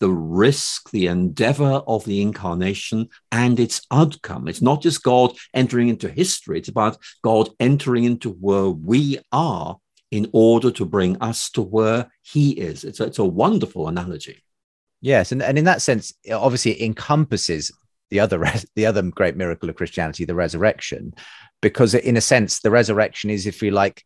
the 0.00 0.08
risk, 0.08 0.90
the 0.90 1.08
endeavor 1.08 1.82
of 1.86 2.04
the 2.06 2.22
incarnation 2.22 3.08
and 3.30 3.60
its 3.60 3.82
outcome. 3.90 4.48
It's 4.48 4.62
not 4.62 4.80
just 4.80 5.02
God 5.02 5.36
entering 5.52 5.88
into 5.88 6.08
history, 6.08 6.58
it's 6.58 6.70
about 6.70 6.96
God 7.22 7.50
entering 7.60 8.04
into 8.04 8.30
where 8.30 8.70
we 8.70 9.18
are 9.30 9.76
in 10.12 10.28
order 10.32 10.70
to 10.70 10.84
bring 10.84 11.16
us 11.20 11.50
to 11.50 11.62
where 11.62 12.08
he 12.20 12.50
is. 12.50 12.84
It's 12.84 13.00
a, 13.00 13.04
it's 13.04 13.18
a 13.18 13.24
wonderful 13.24 13.88
analogy. 13.88 14.44
Yes, 15.00 15.32
and, 15.32 15.42
and 15.42 15.58
in 15.58 15.64
that 15.64 15.82
sense, 15.82 16.12
obviously 16.30 16.72
it 16.72 16.84
encompasses 16.84 17.72
the 18.10 18.20
other 18.20 18.38
res- 18.46 18.66
the 18.76 18.86
other 18.86 19.02
great 19.02 19.36
miracle 19.36 19.68
of 19.68 19.74
Christianity, 19.74 20.24
the 20.24 20.34
resurrection, 20.34 21.14
because 21.62 21.94
in 21.94 22.16
a 22.16 22.20
sense, 22.20 22.60
the 22.60 22.70
resurrection 22.70 23.30
is, 23.30 23.46
if 23.46 23.62
you 23.62 23.72
like, 23.72 24.04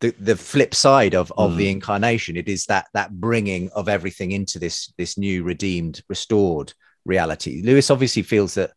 the, 0.00 0.10
the 0.20 0.36
flip 0.36 0.74
side 0.74 1.14
of, 1.14 1.32
of 1.38 1.52
mm. 1.52 1.56
the 1.56 1.70
incarnation. 1.70 2.36
It 2.36 2.48
is 2.48 2.66
that 2.66 2.88
that 2.92 3.18
bringing 3.18 3.70
of 3.70 3.88
everything 3.88 4.32
into 4.32 4.58
this 4.58 4.92
this 4.98 5.16
new 5.16 5.44
redeemed, 5.44 6.02
restored 6.08 6.74
reality. 7.04 7.62
Lewis 7.64 7.90
obviously 7.90 8.22
feels 8.22 8.54
that 8.54 8.72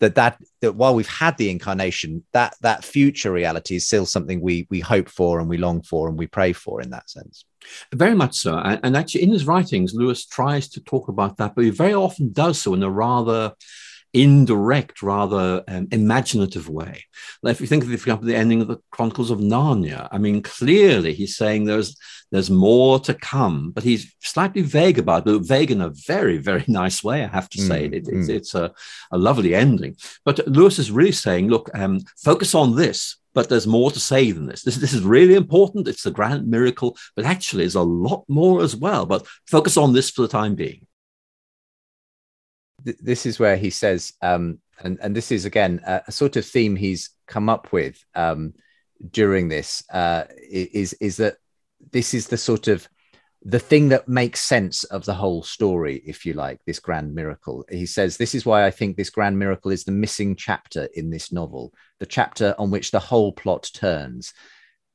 that 0.00 0.16
that 0.16 0.38
that 0.60 0.74
while 0.74 0.94
we've 0.94 1.08
had 1.08 1.36
the 1.36 1.50
incarnation, 1.50 2.24
that 2.32 2.54
that 2.60 2.84
future 2.84 3.32
reality 3.32 3.76
is 3.76 3.86
still 3.86 4.06
something 4.06 4.40
we 4.40 4.66
we 4.70 4.80
hope 4.80 5.08
for 5.08 5.40
and 5.40 5.48
we 5.48 5.56
long 5.56 5.82
for 5.82 6.08
and 6.08 6.18
we 6.18 6.26
pray 6.26 6.52
for 6.52 6.80
in 6.80 6.90
that 6.90 7.08
sense. 7.08 7.44
Very 7.92 8.14
much 8.14 8.34
so. 8.34 8.58
And, 8.58 8.80
and 8.82 8.96
actually, 8.96 9.22
in 9.22 9.30
his 9.30 9.46
writings, 9.46 9.94
Lewis 9.94 10.26
tries 10.26 10.68
to 10.70 10.80
talk 10.82 11.08
about 11.08 11.36
that, 11.38 11.54
but 11.54 11.64
he 11.64 11.70
very 11.70 11.94
often 11.94 12.32
does 12.32 12.60
so 12.60 12.74
in 12.74 12.82
a 12.82 12.90
rather 12.90 13.52
indirect, 14.14 15.02
rather 15.02 15.62
um, 15.68 15.88
imaginative 15.90 16.68
way. 16.68 17.04
If 17.44 17.60
you 17.60 17.66
think 17.66 17.82
of, 17.82 17.90
for 17.90 17.94
example, 17.94 18.26
the 18.26 18.36
ending 18.36 18.62
of 18.62 18.68
the 18.68 18.78
Chronicles 18.90 19.30
of 19.30 19.40
Narnia, 19.40 20.08
I 20.10 20.18
mean, 20.18 20.40
clearly 20.40 21.12
he's 21.12 21.36
saying 21.36 21.64
there's 21.64 21.96
there's 22.30 22.50
more 22.50 22.98
to 23.00 23.14
come, 23.14 23.70
but 23.70 23.84
he's 23.84 24.12
slightly 24.20 24.62
vague 24.62 24.98
about 24.98 25.20
it, 25.20 25.24
but 25.26 25.46
vague 25.46 25.70
in 25.70 25.80
a 25.80 25.92
very, 26.06 26.38
very 26.38 26.64
nice 26.68 27.04
way, 27.04 27.22
I 27.22 27.28
have 27.28 27.48
to 27.50 27.60
say. 27.60 27.88
Mm, 27.88 27.92
it, 27.92 28.08
it's, 28.08 28.28
mm. 28.28 28.28
it's 28.28 28.54
a, 28.54 28.72
a 29.12 29.18
lovely 29.18 29.54
ending. 29.54 29.96
But 30.24 30.46
Lewis 30.48 30.80
is 30.80 30.90
really 30.90 31.12
saying, 31.12 31.48
look, 31.48 31.70
um, 31.74 32.00
focus 32.24 32.54
on 32.54 32.74
this, 32.74 33.18
but 33.34 33.48
there's 33.48 33.68
more 33.68 33.90
to 33.92 34.00
say 34.00 34.32
than 34.32 34.46
this. 34.46 34.62
This, 34.62 34.76
this 34.76 34.92
is 34.92 35.02
really 35.02 35.34
important. 35.34 35.86
It's 35.86 36.06
a 36.06 36.10
grand 36.10 36.48
miracle, 36.48 36.96
but 37.14 37.24
actually, 37.24 37.64
there's 37.64 37.74
a 37.74 37.82
lot 37.82 38.24
more 38.26 38.62
as 38.62 38.74
well. 38.74 39.06
But 39.06 39.26
focus 39.46 39.76
on 39.76 39.92
this 39.92 40.10
for 40.10 40.22
the 40.22 40.28
time 40.28 40.54
being 40.56 40.86
this 42.84 43.26
is 43.26 43.38
where 43.38 43.56
he 43.56 43.70
says, 43.70 44.12
um, 44.22 44.58
and 44.82 44.98
and 45.02 45.16
this 45.16 45.32
is 45.32 45.44
again 45.44 45.80
a, 45.86 46.02
a, 46.08 46.12
sort 46.12 46.36
of 46.36 46.44
theme 46.44 46.76
he's 46.76 47.10
come 47.26 47.48
up 47.48 47.72
with 47.72 48.02
um, 48.14 48.54
during 49.10 49.48
this 49.48 49.82
uh, 49.92 50.24
is 50.50 50.92
is 50.94 51.16
that 51.18 51.36
this 51.92 52.14
is 52.14 52.28
the 52.28 52.36
sort 52.36 52.68
of 52.68 52.88
the 53.46 53.58
thing 53.58 53.90
that 53.90 54.08
makes 54.08 54.40
sense 54.40 54.84
of 54.84 55.04
the 55.04 55.12
whole 55.12 55.42
story, 55.42 56.02
if 56.06 56.24
you 56.24 56.32
like, 56.32 56.60
this 56.64 56.78
grand 56.80 57.14
miracle. 57.14 57.62
He 57.70 57.84
says, 57.84 58.16
This 58.16 58.34
is 58.34 58.46
why 58.46 58.64
I 58.64 58.70
think 58.70 58.96
this 58.96 59.10
grand 59.10 59.38
miracle 59.38 59.70
is 59.70 59.84
the 59.84 59.92
missing 59.92 60.34
chapter 60.34 60.88
in 60.94 61.10
this 61.10 61.30
novel, 61.30 61.74
the 62.00 62.06
chapter 62.06 62.54
on 62.58 62.70
which 62.70 62.90
the 62.90 63.00
whole 63.00 63.32
plot 63.32 63.70
turns. 63.74 64.32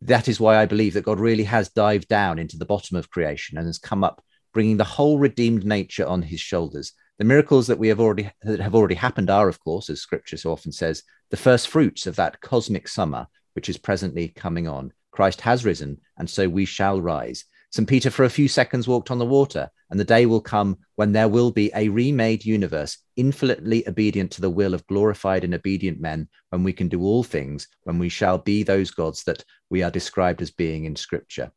That 0.01 0.27
is 0.27 0.39
why 0.39 0.57
I 0.57 0.65
believe 0.65 0.95
that 0.95 1.05
God 1.05 1.19
really 1.19 1.43
has 1.43 1.69
dived 1.69 2.07
down 2.07 2.39
into 2.39 2.57
the 2.57 2.65
bottom 2.65 2.97
of 2.97 3.11
creation 3.11 3.57
and 3.57 3.67
has 3.67 3.77
come 3.77 4.03
up, 4.03 4.23
bringing 4.51 4.77
the 4.77 4.83
whole 4.83 5.19
redeemed 5.19 5.63
nature 5.63 6.07
on 6.07 6.23
his 6.23 6.39
shoulders 6.39 6.93
the 7.19 7.25
miracles 7.25 7.67
that 7.67 7.77
we 7.77 7.89
have 7.89 7.99
already 7.99 8.31
that 8.41 8.59
have 8.59 8.73
already 8.73 8.95
happened 8.95 9.29
are, 9.29 9.47
of 9.47 9.59
course, 9.59 9.89
as 9.89 10.01
Scripture 10.01 10.37
so 10.37 10.51
often 10.51 10.71
says, 10.71 11.03
the 11.29 11.37
first 11.37 11.67
fruits 11.67 12.07
of 12.07 12.15
that 12.15 12.41
cosmic 12.41 12.87
summer 12.87 13.27
which 13.53 13.69
is 13.69 13.77
presently 13.77 14.29
coming 14.29 14.67
on. 14.67 14.93
Christ 15.11 15.41
has 15.41 15.65
risen, 15.65 15.99
and 16.17 16.29
so 16.29 16.47
we 16.47 16.63
shall 16.63 17.01
rise. 17.01 17.43
St. 17.71 17.87
Peter, 17.87 18.09
for 18.09 18.23
a 18.23 18.29
few 18.29 18.47
seconds, 18.47 18.87
walked 18.87 19.11
on 19.11 19.19
the 19.19 19.25
water, 19.25 19.69
and 19.89 19.99
the 19.99 20.05
day 20.05 20.25
will 20.25 20.39
come 20.39 20.77
when 20.95 21.11
there 21.11 21.27
will 21.27 21.51
be 21.51 21.69
a 21.75 21.89
remade 21.89 22.45
universe, 22.45 22.97
infinitely 23.17 23.87
obedient 23.87 24.31
to 24.31 24.41
the 24.41 24.49
will 24.49 24.73
of 24.73 24.87
glorified 24.87 25.43
and 25.43 25.53
obedient 25.53 25.99
men, 25.99 26.27
when 26.51 26.63
we 26.63 26.71
can 26.71 26.87
do 26.87 27.01
all 27.01 27.23
things, 27.23 27.67
when 27.83 27.99
we 27.99 28.07
shall 28.07 28.37
be 28.37 28.63
those 28.63 28.91
gods 28.91 29.23
that 29.25 29.43
we 29.69 29.83
are 29.83 29.91
described 29.91 30.41
as 30.41 30.51
being 30.51 30.85
in 30.85 30.95
Scripture. 30.95 31.51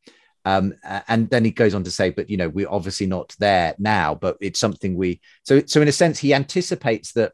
Um, 0.45 0.75
and 1.09 1.31
then 1.31 1.45
he 1.45 1.51
goes 1.51 1.75
on 1.75 1.85
to 1.85 1.91
say, 1.91 2.11
but 2.11 2.29
you 2.29 2.37
know, 2.37 2.49
we're 2.49 2.69
obviously 2.69 3.07
not 3.07 3.35
there 3.39 3.75
now, 3.79 4.15
but 4.15 4.37
it's 4.41 4.59
something 4.59 4.97
we. 4.97 5.21
So, 5.45 5.63
so 5.67 5.81
in 5.81 5.89
a 5.89 5.93
sense, 5.93 6.19
he 6.19 6.35
anticipates 6.35 7.13
that 7.13 7.33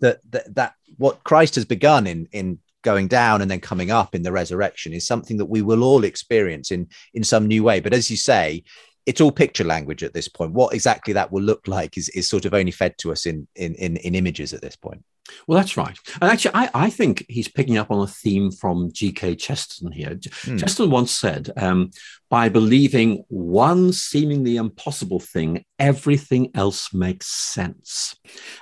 that 0.00 0.20
that, 0.30 0.54
that 0.54 0.74
what 0.98 1.24
Christ 1.24 1.56
has 1.56 1.64
begun 1.64 2.06
in 2.06 2.28
in 2.32 2.58
going 2.82 3.08
down 3.08 3.42
and 3.42 3.50
then 3.50 3.60
coming 3.60 3.90
up 3.90 4.14
in 4.14 4.22
the 4.22 4.32
resurrection 4.32 4.92
is 4.92 5.06
something 5.06 5.36
that 5.36 5.46
we 5.46 5.62
will 5.62 5.84
all 5.84 6.04
experience 6.04 6.70
in 6.70 6.88
in 7.14 7.24
some 7.24 7.46
new 7.46 7.64
way. 7.64 7.80
But 7.80 7.94
as 7.94 8.10
you 8.10 8.16
say, 8.16 8.64
it's 9.06 9.20
all 9.20 9.32
picture 9.32 9.64
language 9.64 10.04
at 10.04 10.14
this 10.14 10.28
point. 10.28 10.52
What 10.52 10.74
exactly 10.74 11.14
that 11.14 11.32
will 11.32 11.42
look 11.42 11.66
like 11.66 11.98
is, 11.98 12.08
is 12.10 12.28
sort 12.28 12.44
of 12.44 12.54
only 12.54 12.72
fed 12.72 12.96
to 12.98 13.12
us 13.12 13.26
in, 13.26 13.48
in 13.56 13.74
in 13.74 13.96
in 13.96 14.14
images 14.14 14.52
at 14.52 14.62
this 14.62 14.76
point. 14.76 15.02
Well, 15.46 15.58
that's 15.58 15.76
right. 15.76 15.96
And 16.20 16.30
actually, 16.30 16.54
I, 16.54 16.70
I 16.74 16.90
think 16.90 17.24
he's 17.28 17.48
picking 17.48 17.78
up 17.78 17.90
on 17.90 18.02
a 18.02 18.10
theme 18.10 18.50
from 18.50 18.90
G.K. 18.92 19.36
Chesterton 19.36 19.92
here. 19.92 20.18
Hmm. 20.42 20.56
Chesterton 20.56 20.90
once 20.90 21.12
said, 21.12 21.50
um, 21.56 21.90
by 22.28 22.48
believing 22.48 23.24
one 23.28 23.92
seemingly 23.92 24.56
impossible 24.56 25.20
thing, 25.20 25.64
everything 25.78 26.50
else 26.54 26.92
makes 26.94 27.26
sense. 27.26 28.16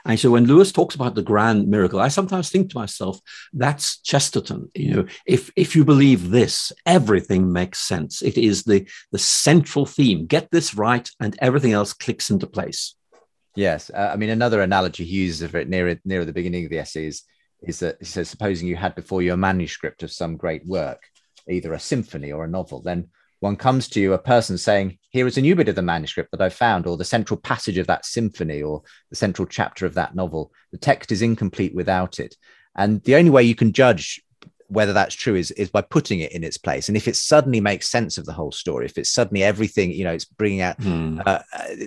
And 0.04 0.18
so 0.18 0.32
when 0.32 0.46
Lewis 0.46 0.72
talks 0.72 0.94
about 0.94 1.14
the 1.14 1.22
grand 1.22 1.68
miracle, 1.68 2.00
I 2.00 2.08
sometimes 2.08 2.50
think 2.50 2.70
to 2.70 2.78
myself, 2.78 3.20
that's 3.52 4.00
Chesterton. 4.00 4.70
You 4.74 4.94
know, 4.94 5.06
if, 5.26 5.50
if 5.56 5.76
you 5.76 5.84
believe 5.84 6.30
this, 6.30 6.72
everything 6.84 7.52
makes 7.52 7.78
sense. 7.78 8.22
It 8.22 8.36
is 8.36 8.64
the, 8.64 8.88
the 9.12 9.18
central 9.18 9.86
theme. 9.86 10.26
Get 10.26 10.50
this 10.50 10.74
right, 10.74 11.08
and 11.20 11.36
everything 11.40 11.72
else 11.72 11.92
clicks 11.92 12.30
into 12.30 12.46
place. 12.46 12.96
Yes, 13.56 13.90
uh, 13.90 14.10
I 14.12 14.16
mean 14.16 14.30
another 14.30 14.62
analogy 14.62 15.04
he 15.04 15.24
uses 15.24 15.42
of 15.42 15.54
it 15.54 15.68
near 15.68 16.00
near 16.04 16.24
the 16.24 16.32
beginning 16.32 16.64
of 16.64 16.70
the 16.70 16.78
essay 16.78 17.06
is 17.06 17.22
is 17.62 17.80
that 17.80 17.96
he 17.98 18.06
says, 18.06 18.28
supposing 18.28 18.68
you 18.68 18.76
had 18.76 18.94
before 18.94 19.22
you 19.22 19.32
a 19.32 19.36
manuscript 19.36 20.02
of 20.02 20.10
some 20.10 20.36
great 20.36 20.64
work, 20.66 21.02
either 21.48 21.72
a 21.72 21.80
symphony 21.80 22.32
or 22.32 22.44
a 22.44 22.48
novel, 22.48 22.80
then 22.80 23.08
one 23.40 23.56
comes 23.56 23.88
to 23.88 24.00
you, 24.00 24.12
a 24.12 24.18
person 24.18 24.58
saying, 24.58 24.98
Here 25.08 25.26
is 25.26 25.38
a 25.38 25.42
new 25.42 25.56
bit 25.56 25.68
of 25.68 25.74
the 25.74 25.82
manuscript 25.82 26.30
that 26.32 26.42
I 26.42 26.50
found, 26.50 26.86
or 26.86 26.96
the 26.96 27.04
central 27.04 27.40
passage 27.40 27.78
of 27.78 27.86
that 27.86 28.04
symphony, 28.04 28.62
or 28.62 28.82
the 29.08 29.16
central 29.16 29.46
chapter 29.46 29.86
of 29.86 29.94
that 29.94 30.14
novel. 30.14 30.52
The 30.72 30.78
text 30.78 31.10
is 31.10 31.22
incomplete 31.22 31.74
without 31.74 32.20
it. 32.20 32.36
And 32.76 33.02
the 33.02 33.16
only 33.16 33.30
way 33.30 33.42
you 33.42 33.54
can 33.54 33.72
judge 33.72 34.22
whether 34.70 34.92
that's 34.92 35.14
true 35.14 35.34
is 35.34 35.50
is 35.52 35.68
by 35.68 35.82
putting 35.82 36.20
it 36.20 36.32
in 36.32 36.44
its 36.44 36.56
place. 36.56 36.88
And 36.88 36.96
if 36.96 37.08
it 37.08 37.16
suddenly 37.16 37.60
makes 37.60 37.88
sense 37.88 38.18
of 38.18 38.24
the 38.24 38.32
whole 38.32 38.52
story 38.52 38.86
if 38.86 38.96
it's 38.96 39.10
suddenly 39.10 39.42
everything 39.42 39.90
you 39.90 40.04
know 40.04 40.12
it's 40.12 40.24
bringing 40.24 40.60
out 40.60 40.78
mm. 40.78 41.20
uh, 41.26 41.40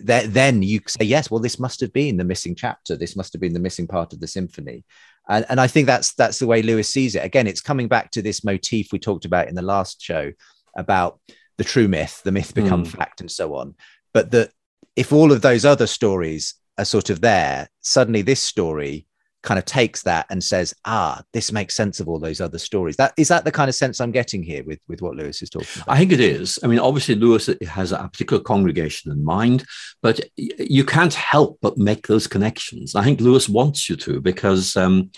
th- 0.05 0.29
then 0.29 0.61
you 0.61 0.81
say 0.87 1.05
yes 1.05 1.31
well 1.31 1.39
this 1.39 1.59
must 1.59 1.79
have 1.79 1.93
been 1.93 2.17
the 2.17 2.23
missing 2.23 2.55
chapter. 2.55 2.95
This 2.95 3.15
must 3.15 3.33
have 3.33 3.41
been 3.41 3.53
the 3.53 3.59
missing 3.59 3.87
part 3.87 4.13
of 4.13 4.19
the 4.19 4.27
symphony. 4.27 4.83
And, 5.29 5.45
and 5.47 5.61
i 5.61 5.67
think 5.67 5.87
that's 5.87 6.13
that's 6.13 6.39
the 6.39 6.47
way 6.47 6.61
lewis 6.61 6.89
sees 6.89 7.15
it. 7.15 7.23
Again 7.23 7.47
it's 7.47 7.61
coming 7.61 7.87
back 7.87 8.11
to 8.11 8.21
this 8.21 8.43
motif 8.43 8.91
we 8.91 8.99
talked 8.99 9.25
about 9.25 9.47
in 9.47 9.55
the 9.55 9.61
last 9.61 10.01
show 10.01 10.31
about 10.77 11.19
the 11.57 11.63
true 11.63 11.87
myth 11.87 12.21
the 12.23 12.31
myth 12.31 12.53
become 12.53 12.83
mm. 12.83 12.87
fact 12.87 13.21
and 13.21 13.31
so 13.31 13.55
on. 13.55 13.75
But 14.13 14.31
that 14.31 14.51
if 14.95 15.13
all 15.13 15.31
of 15.31 15.41
those 15.41 15.65
other 15.65 15.87
stories 15.87 16.55
are 16.77 16.85
sort 16.85 17.09
of 17.09 17.21
there 17.21 17.69
suddenly 17.81 18.21
this 18.21 18.41
story 18.41 19.07
kind 19.43 19.59
of 19.59 19.65
takes 19.65 20.03
that 20.03 20.25
and 20.29 20.43
says, 20.43 20.73
ah, 20.85 21.21
this 21.33 21.51
makes 21.51 21.75
sense 21.75 21.99
of 21.99 22.07
all 22.07 22.17
those 22.17 22.41
other 22.41 22.57
stories. 22.57 22.95
That 22.95 23.13
is 23.17 23.27
that 23.27 23.45
the 23.45 23.51
kind 23.51 23.69
of 23.69 23.75
sense 23.75 24.01
I'm 24.01 24.11
getting 24.11 24.41
here 24.41 24.63
with, 24.63 24.79
with 24.87 25.01
what 25.01 25.15
Lewis 25.15 25.41
is 25.41 25.49
talking 25.49 25.67
about? 25.75 25.93
I 25.93 25.97
think 25.97 26.11
it 26.11 26.19
is. 26.19 26.57
I 26.63 26.67
mean, 26.67 26.79
obviously 26.79 27.15
Lewis 27.15 27.49
has 27.67 27.91
a 27.91 28.07
particular 28.07 28.41
congregation 28.41 29.11
in 29.11 29.23
mind, 29.23 29.65
but 30.01 30.21
you 30.35 30.83
can't 30.83 31.13
help 31.13 31.59
but 31.61 31.77
make 31.77 32.07
those 32.07 32.25
connections. 32.25 32.95
I 32.95 33.03
think 33.03 33.21
Lewis 33.21 33.47
wants 33.47 33.89
you 33.89 33.95
to 33.97 34.21
because 34.21 34.75
um, 34.75 35.11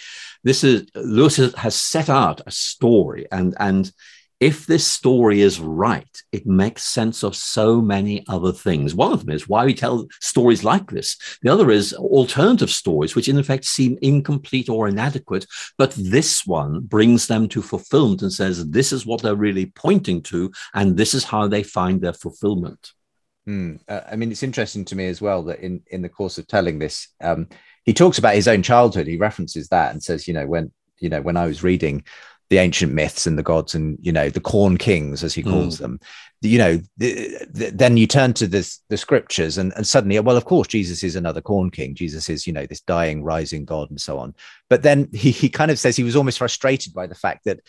this 0.44 0.64
is 0.64 0.86
Lewis 0.96 1.38
has 1.38 1.76
set 1.76 2.10
out 2.10 2.42
a 2.46 2.52
story 2.52 3.28
and 3.32 3.56
and 3.60 3.92
if 4.46 4.68
this 4.68 4.86
story 4.86 5.42
is 5.42 5.60
right, 5.60 6.22
it 6.32 6.46
makes 6.46 6.84
sense 6.84 7.24
of 7.24 7.36
so 7.36 7.82
many 7.82 8.24
other 8.28 8.52
things. 8.52 8.94
One 8.94 9.12
of 9.12 9.22
them 9.26 9.34
is 9.34 9.50
why 9.50 9.66
we 9.66 9.74
tell 9.74 10.06
stories 10.22 10.64
like 10.64 10.92
this. 10.92 11.18
The 11.42 11.52
other 11.52 11.72
is 11.72 11.94
alternative 11.94 12.70
stories, 12.70 13.16
which 13.16 13.28
in 13.28 13.40
effect 13.40 13.66
seem 13.66 13.98
incomplete 14.04 14.70
or 14.70 14.88
inadequate. 14.88 15.48
But 15.80 15.96
this 15.98 16.46
one 16.46 16.82
brings 16.82 17.26
them 17.26 17.50
to 17.50 17.64
fulfillment 17.64 18.22
and 18.22 18.32
says, 18.32 18.70
this 18.70 18.94
is 18.94 19.04
what 19.04 19.24
they're 19.24 19.34
really 19.34 19.66
pointing 19.66 20.22
to, 20.24 20.52
and 20.76 20.96
this 20.96 21.16
is 21.16 21.24
how 21.24 21.48
they 21.48 21.64
find 21.64 22.00
their 22.00 22.14
fulfillment. 22.14 22.92
Mm. 23.50 23.80
Uh, 23.88 24.02
I 24.12 24.16
mean, 24.16 24.32
it's 24.32 24.44
interesting 24.44 24.86
to 24.86 24.96
me 24.96 25.08
as 25.08 25.22
well 25.22 25.42
that 25.46 25.62
in, 25.62 25.82
in 25.88 26.04
the 26.04 26.10
course 26.10 26.38
of 26.38 26.46
telling 26.46 26.78
this, 26.78 27.08
um, 27.20 27.48
he 27.84 27.94
talks 27.94 28.20
about 28.20 28.36
his 28.36 28.48
own 28.48 28.62
childhood. 28.62 29.08
He 29.08 29.18
references 29.18 29.70
that 29.70 29.92
and 29.92 30.04
says, 30.04 30.28
you 30.28 30.36
know, 30.36 30.46
when 30.46 30.72
you 31.00 31.10
know 31.10 31.22
when 31.22 31.36
I 31.36 31.46
was 31.46 31.62
reading 31.62 32.06
the 32.50 32.58
ancient 32.58 32.94
myths 32.94 33.26
and 33.26 33.38
the 33.38 33.44
gods 33.44 33.74
and 33.74 33.98
you 34.02 34.12
know 34.12 34.30
the 34.30 34.40
corn 34.40 34.78
kings 34.78 35.24
as 35.24 35.34
he 35.34 35.42
calls 35.42 35.78
mm. 35.78 35.80
them 35.80 36.00
you 36.42 36.60
know 36.60 36.80
the, 36.98 37.38
the, 37.50 37.72
then 37.72 37.98
you 37.98 38.06
turn 38.06 38.34
to 38.34 38.46
this 38.46 38.82
the 38.90 38.98
scriptures 38.98 39.58
and, 39.58 39.74
and 39.76 39.88
suddenly 39.88 40.20
well 40.20 40.38
of 40.38 40.46
course 40.46 40.68
jesus 40.68 41.04
is 41.04 41.16
another 41.16 41.42
corn 41.42 41.72
king. 41.72 41.96
Jesus 41.96 42.30
is 42.30 42.46
you 42.46 42.54
know 42.54 42.66
this 42.66 42.82
dying 42.82 43.24
rising 43.24 43.66
god 43.66 43.90
and 43.90 44.02
so 44.02 44.18
on. 44.20 44.34
But 44.70 44.82
then 44.82 45.10
he, 45.14 45.32
he 45.32 45.50
kind 45.50 45.72
of 45.72 45.80
says 45.80 45.96
he 45.96 46.04
was 46.04 46.16
almost 46.16 46.40
frustrated 46.40 46.94
by 46.94 47.08
the 47.08 47.16
fact 47.16 47.46
that 47.46 47.62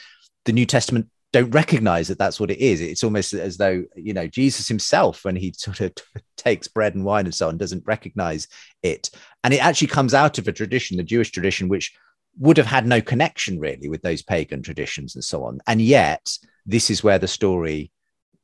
the 0.45 0.53
new 0.53 0.67
testament 0.67 1.09
don't 1.33 1.51
recognize 1.51 2.09
that 2.09 2.19
that's 2.19 2.41
what 2.41 2.51
it 2.51 2.59
is. 2.59 2.81
It's 2.81 3.05
almost 3.05 3.35
as 3.35 3.57
though 3.57 3.85
you 3.95 4.15
know 4.15 4.27
jesus 4.27 4.69
himself 4.69 5.25
when 5.25 5.37
he 5.37 5.53
sort 5.57 5.81
of 5.81 5.93
takes 6.37 6.69
bread 6.69 6.95
and 6.95 7.05
wine 7.05 7.27
and 7.27 7.35
so 7.35 7.49
on 7.49 7.59
doesn't 7.59 7.87
recognize 7.87 8.49
it. 8.83 9.11
And 9.45 9.55
it 9.55 9.65
actually 9.65 9.89
comes 9.89 10.15
out 10.15 10.39
of 10.39 10.49
a 10.49 10.53
tradition 10.53 10.97
the 10.97 11.03
jewish 11.03 11.31
tradition 11.31 11.69
which 11.69 11.95
would 12.39 12.57
have 12.57 12.67
had 12.67 12.87
no 12.87 13.01
connection 13.01 13.59
really 13.59 13.89
with 13.89 14.03
those 14.03 14.23
pagan 14.23 14.63
traditions 14.63 15.15
and 15.15 15.25
so 15.25 15.45
on. 15.45 15.61
And 15.67 15.81
yet, 15.81 16.29
this 16.67 16.91
is 16.91 17.03
where 17.03 17.19
the 17.19 17.29
story 17.29 17.91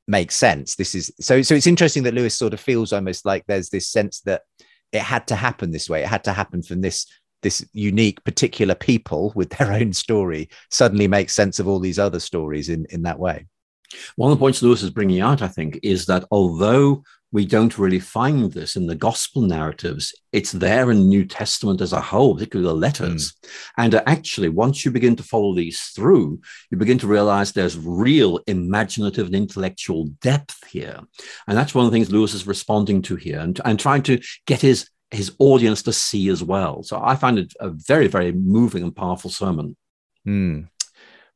makes 0.09 0.35
sense. 0.35 0.77
This 0.77 0.95
is 0.95 1.13
so. 1.21 1.43
So 1.43 1.55
it's 1.55 1.67
interesting 1.67 2.03
that 2.05 2.15
Lewis 2.15 2.37
sort 2.37 2.55
of 2.55 2.61
feels 2.61 2.93
almost 2.93 3.25
like 3.25 3.45
there's 3.47 3.71
this 3.71 3.89
sense 3.89 4.21
that 4.23 4.43
it 4.93 5.03
had 5.03 5.27
to 5.29 5.37
happen 5.37 5.71
this 5.71 5.89
way. 5.89 6.03
It 6.03 6.09
had 6.09 6.25
to 6.25 6.33
happen 6.33 6.63
from 6.63 6.81
this 6.81 7.07
this 7.43 7.67
unique 7.73 8.23
particular 8.25 8.75
people 8.75 9.33
with 9.35 9.51
their 9.51 9.73
own 9.73 9.93
story 9.93 10.49
suddenly 10.71 11.09
makes 11.09 11.35
sense 11.35 11.59
of 11.59 11.67
all 11.67 11.81
these 11.81 11.99
other 11.99 12.21
stories 12.21 12.69
in 12.69 12.87
in 12.91 13.03
that 13.03 13.19
way. 13.19 13.47
One 14.17 14.31
of 14.31 14.39
the 14.39 14.43
points 14.43 14.63
Lewis 14.63 14.83
is 14.83 14.91
bringing 14.91 15.21
out, 15.21 15.43
I 15.43 15.49
think, 15.49 15.79
is 15.83 16.07
that 16.07 16.25
although 16.31 17.03
we 17.33 17.47
don't 17.47 17.79
really 17.79 17.99
find 17.99 18.53
this 18.53 18.77
in 18.77 18.87
the 18.87 18.95
gospel 18.95 19.43
narratives. 19.43 20.15
It's 20.33 20.53
there 20.53 20.91
in 20.91 20.99
the 20.99 21.07
New 21.07 21.25
Testament 21.25 21.81
as 21.81 21.95
a 21.95 22.01
whole, 22.01 22.35
particularly 22.35 22.69
the 22.69 22.79
letters. 22.79 23.33
Mm. 23.33 23.49
And 23.79 23.95
uh, 23.95 24.03
actually, 24.07 24.51
once 24.51 24.85
you 24.85 24.91
begin 24.91 25.17
to 25.17 25.23
follow 25.23 25.55
these 25.55 25.81
through, 25.81 26.41
you 26.71 26.77
begin 26.77 26.99
to 26.99 27.07
realize 27.07 27.53
there's 27.53 27.79
real 27.79 28.39
imaginative 28.47 29.27
and 29.27 29.35
intellectual 29.35 30.07
depth 30.21 30.67
here. 30.69 31.01
And 31.49 31.57
that's 31.57 31.75
one 31.75 31.87
of 31.87 31.91
the 31.91 31.97
things 31.97 32.13
Lewis 32.13 32.35
is 32.35 32.47
responding 32.47 33.01
to 33.03 33.17
here 33.17 33.41
and, 33.41 33.59
and 33.65 33.81
trying 33.81 34.03
to 34.05 34.21
get 34.47 34.61
his, 34.61 34.91
his 35.11 35.35
audience 35.39 35.83
to 35.85 35.93
see 35.93 36.29
as 36.29 36.45
well. 36.45 36.83
So 36.83 37.01
I 37.03 37.17
find 37.17 37.39
it 37.39 37.53
a 37.61 37.71
very, 37.71 38.09
very 38.09 38.33
moving 38.33 38.83
and 38.83 38.95
powerful 38.95 39.31
sermon. 39.31 39.77
Mm. 40.29 40.69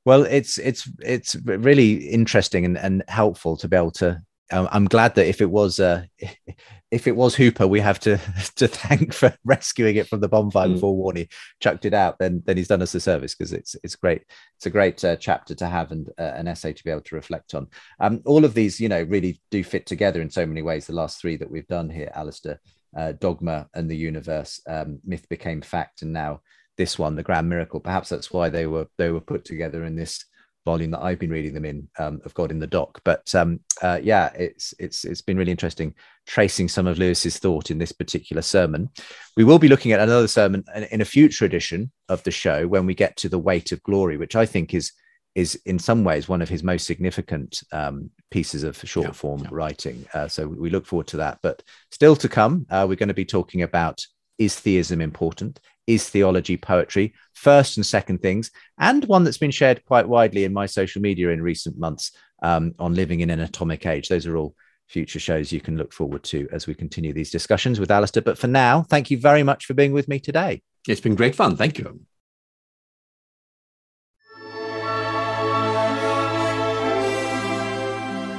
Well, 0.04 0.22
it's 0.22 0.56
it's 0.58 0.88
it's 1.00 1.34
really 1.44 1.94
interesting 1.94 2.64
and, 2.64 2.78
and 2.78 3.02
helpful 3.08 3.56
to 3.56 3.66
be 3.66 3.76
able 3.76 3.90
to 3.92 4.22
I'm 4.52 4.84
glad 4.84 5.16
that 5.16 5.26
if 5.26 5.40
it 5.40 5.50
was 5.50 5.80
uh, 5.80 6.04
if 6.90 7.06
it 7.06 7.16
was 7.16 7.34
Hooper, 7.34 7.66
we 7.66 7.80
have 7.80 7.98
to 8.00 8.16
to 8.56 8.68
thank 8.68 9.12
for 9.12 9.36
rescuing 9.44 9.96
it 9.96 10.08
from 10.08 10.20
the 10.20 10.28
bonfire 10.28 10.68
mm. 10.68 10.74
before 10.74 10.94
Warnie 10.94 11.30
chucked 11.60 11.84
it 11.84 11.94
out. 11.94 12.18
Then 12.18 12.42
then 12.46 12.56
he's 12.56 12.68
done 12.68 12.82
us 12.82 12.94
a 12.94 13.00
service 13.00 13.34
because 13.34 13.52
it's 13.52 13.76
it's 13.82 13.96
great. 13.96 14.22
It's 14.56 14.66
a 14.66 14.70
great 14.70 15.04
uh, 15.04 15.16
chapter 15.16 15.54
to 15.56 15.66
have 15.66 15.90
and 15.90 16.08
uh, 16.18 16.32
an 16.34 16.48
essay 16.48 16.72
to 16.72 16.84
be 16.84 16.90
able 16.90 17.02
to 17.02 17.16
reflect 17.16 17.54
on. 17.54 17.66
Um, 17.98 18.22
all 18.24 18.44
of 18.44 18.54
these, 18.54 18.80
you 18.80 18.88
know, 18.88 19.02
really 19.02 19.40
do 19.50 19.64
fit 19.64 19.86
together 19.86 20.20
in 20.20 20.30
so 20.30 20.46
many 20.46 20.62
ways. 20.62 20.86
The 20.86 20.92
last 20.92 21.20
three 21.20 21.36
that 21.36 21.50
we've 21.50 21.66
done 21.66 21.90
here, 21.90 22.12
Alister, 22.14 22.60
uh, 22.96 23.12
dogma 23.12 23.68
and 23.74 23.90
the 23.90 23.96
universe, 23.96 24.60
um, 24.68 25.00
myth 25.04 25.28
became 25.28 25.60
fact, 25.60 26.02
and 26.02 26.12
now 26.12 26.40
this 26.76 26.98
one, 26.98 27.16
the 27.16 27.22
grand 27.22 27.48
miracle. 27.48 27.80
Perhaps 27.80 28.10
that's 28.10 28.32
why 28.32 28.48
they 28.48 28.66
were 28.66 28.86
they 28.96 29.10
were 29.10 29.20
put 29.20 29.44
together 29.44 29.84
in 29.84 29.96
this 29.96 30.24
volume 30.66 30.90
that 30.90 31.02
I've 31.02 31.18
been 31.18 31.30
reading 31.30 31.54
them 31.54 31.64
in 31.64 31.88
um, 31.98 32.20
of 32.26 32.34
God 32.34 32.50
in 32.50 32.58
the 32.58 32.66
Dock. 32.66 33.00
But 33.04 33.34
um, 33.34 33.60
uh, 33.80 34.00
yeah, 34.02 34.30
it's 34.34 34.74
it's 34.78 35.06
it's 35.06 35.22
been 35.22 35.38
really 35.38 35.52
interesting 35.52 35.94
tracing 36.26 36.68
some 36.68 36.86
of 36.86 36.98
Lewis's 36.98 37.38
thought 37.38 37.70
in 37.70 37.78
this 37.78 37.92
particular 37.92 38.42
sermon. 38.42 38.90
We 39.36 39.44
will 39.44 39.58
be 39.58 39.68
looking 39.68 39.92
at 39.92 40.00
another 40.00 40.28
sermon 40.28 40.64
in 40.90 41.00
a 41.00 41.06
future 41.06 41.46
edition 41.46 41.90
of 42.10 42.22
the 42.24 42.30
show 42.30 42.66
when 42.66 42.84
we 42.84 42.94
get 42.94 43.16
to 43.18 43.30
the 43.30 43.38
weight 43.38 43.72
of 43.72 43.82
glory, 43.84 44.18
which 44.18 44.36
I 44.36 44.44
think 44.44 44.74
is 44.74 44.92
is 45.36 45.54
in 45.66 45.78
some 45.78 46.02
ways 46.02 46.28
one 46.28 46.42
of 46.42 46.48
his 46.48 46.62
most 46.62 46.86
significant 46.86 47.62
um, 47.70 48.10
pieces 48.30 48.62
of 48.64 48.76
short 48.84 49.14
form 49.14 49.42
yeah. 49.42 49.48
writing. 49.52 50.04
Uh, 50.14 50.26
so 50.26 50.48
we 50.48 50.70
look 50.70 50.86
forward 50.86 51.06
to 51.08 51.18
that. 51.18 51.38
But 51.42 51.62
still 51.90 52.16
to 52.16 52.28
come, 52.28 52.66
uh, 52.70 52.86
we're 52.88 52.96
going 52.96 53.08
to 53.08 53.14
be 53.14 53.26
talking 53.26 53.62
about 53.62 54.04
is 54.38 54.58
theism 54.58 55.00
important? 55.00 55.60
Is 55.86 56.08
theology 56.08 56.56
poetry? 56.56 57.14
First 57.34 57.76
and 57.76 57.86
second 57.86 58.22
things, 58.22 58.50
and 58.78 59.04
one 59.04 59.24
that's 59.24 59.38
been 59.38 59.50
shared 59.50 59.84
quite 59.84 60.08
widely 60.08 60.44
in 60.44 60.52
my 60.52 60.66
social 60.66 61.02
media 61.02 61.30
in 61.30 61.42
recent 61.42 61.78
months 61.78 62.12
um, 62.42 62.74
on 62.78 62.94
living 62.94 63.20
in 63.20 63.30
an 63.30 63.40
atomic 63.40 63.86
age. 63.86 64.08
Those 64.08 64.26
are 64.26 64.36
all 64.36 64.54
future 64.88 65.18
shows 65.18 65.52
you 65.52 65.60
can 65.60 65.76
look 65.76 65.92
forward 65.92 66.22
to 66.24 66.48
as 66.52 66.66
we 66.66 66.74
continue 66.74 67.12
these 67.12 67.30
discussions 67.30 67.80
with 67.80 67.90
Alister. 67.90 68.20
But 68.20 68.38
for 68.38 68.46
now, 68.46 68.82
thank 68.82 69.10
you 69.10 69.18
very 69.18 69.42
much 69.42 69.66
for 69.66 69.74
being 69.74 69.92
with 69.92 70.08
me 70.08 70.18
today. 70.18 70.62
It's 70.88 71.00
been 71.00 71.14
great 71.14 71.34
fun. 71.34 71.56
Thank 71.56 71.78
you. 71.78 72.00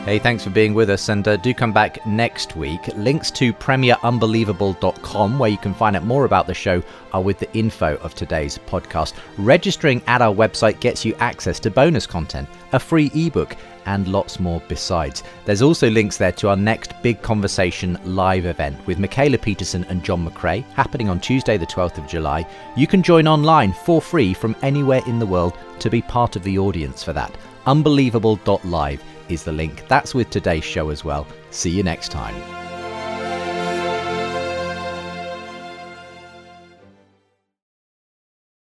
Hey, 0.07 0.19
thanks 0.19 0.41
for 0.41 0.51
being 0.51 0.73
with 0.73 0.89
us, 0.89 1.09
and 1.09 1.27
uh, 1.27 1.35
do 1.35 1.53
come 1.53 1.73
back 1.73 2.05
next 2.07 2.55
week. 2.55 2.79
Links 2.95 3.29
to 3.31 3.51
premierunbelievable.com, 3.51 5.37
where 5.37 5.49
you 5.49 5.57
can 5.57 5.73
find 5.73 5.97
out 5.97 6.05
more 6.05 6.23
about 6.23 6.47
the 6.47 6.53
show, 6.53 6.81
are 7.11 7.21
with 7.21 7.39
the 7.39 7.53
info 7.53 7.97
of 7.97 8.15
today's 8.15 8.57
podcast. 8.57 9.15
Registering 9.37 10.01
at 10.07 10.21
our 10.21 10.33
website 10.33 10.79
gets 10.79 11.03
you 11.03 11.13
access 11.15 11.59
to 11.59 11.69
bonus 11.69 12.07
content, 12.07 12.47
a 12.71 12.79
free 12.79 13.11
ebook, 13.15 13.57
and 13.85 14.07
lots 14.07 14.39
more 14.39 14.61
besides. 14.69 15.23
There's 15.43 15.61
also 15.61 15.89
links 15.89 16.15
there 16.15 16.31
to 16.31 16.47
our 16.47 16.55
next 16.55 16.93
Big 17.01 17.21
Conversation 17.21 17.99
live 18.05 18.45
event 18.45 18.87
with 18.87 18.99
Mikhaila 18.99 19.41
Peterson 19.41 19.83
and 19.89 20.05
John 20.05 20.25
McCrae, 20.25 20.63
happening 20.71 21.09
on 21.09 21.19
Tuesday, 21.19 21.57
the 21.57 21.65
12th 21.65 21.97
of 21.97 22.07
July. 22.07 22.47
You 22.77 22.87
can 22.87 23.03
join 23.03 23.27
online 23.27 23.73
for 23.73 24.01
free 24.01 24.33
from 24.33 24.55
anywhere 24.61 25.01
in 25.05 25.19
the 25.19 25.25
world 25.25 25.57
to 25.79 25.89
be 25.89 26.01
part 26.01 26.37
of 26.37 26.43
the 26.43 26.57
audience 26.57 27.03
for 27.03 27.11
that. 27.11 27.37
Unbelievable.live 27.65 29.03
is 29.29 29.43
the 29.43 29.51
link. 29.51 29.87
That's 29.87 30.13
with 30.13 30.29
today's 30.29 30.63
show 30.63 30.89
as 30.89 31.03
well. 31.03 31.27
See 31.51 31.69
you 31.69 31.83
next 31.83 32.09
time. 32.09 32.66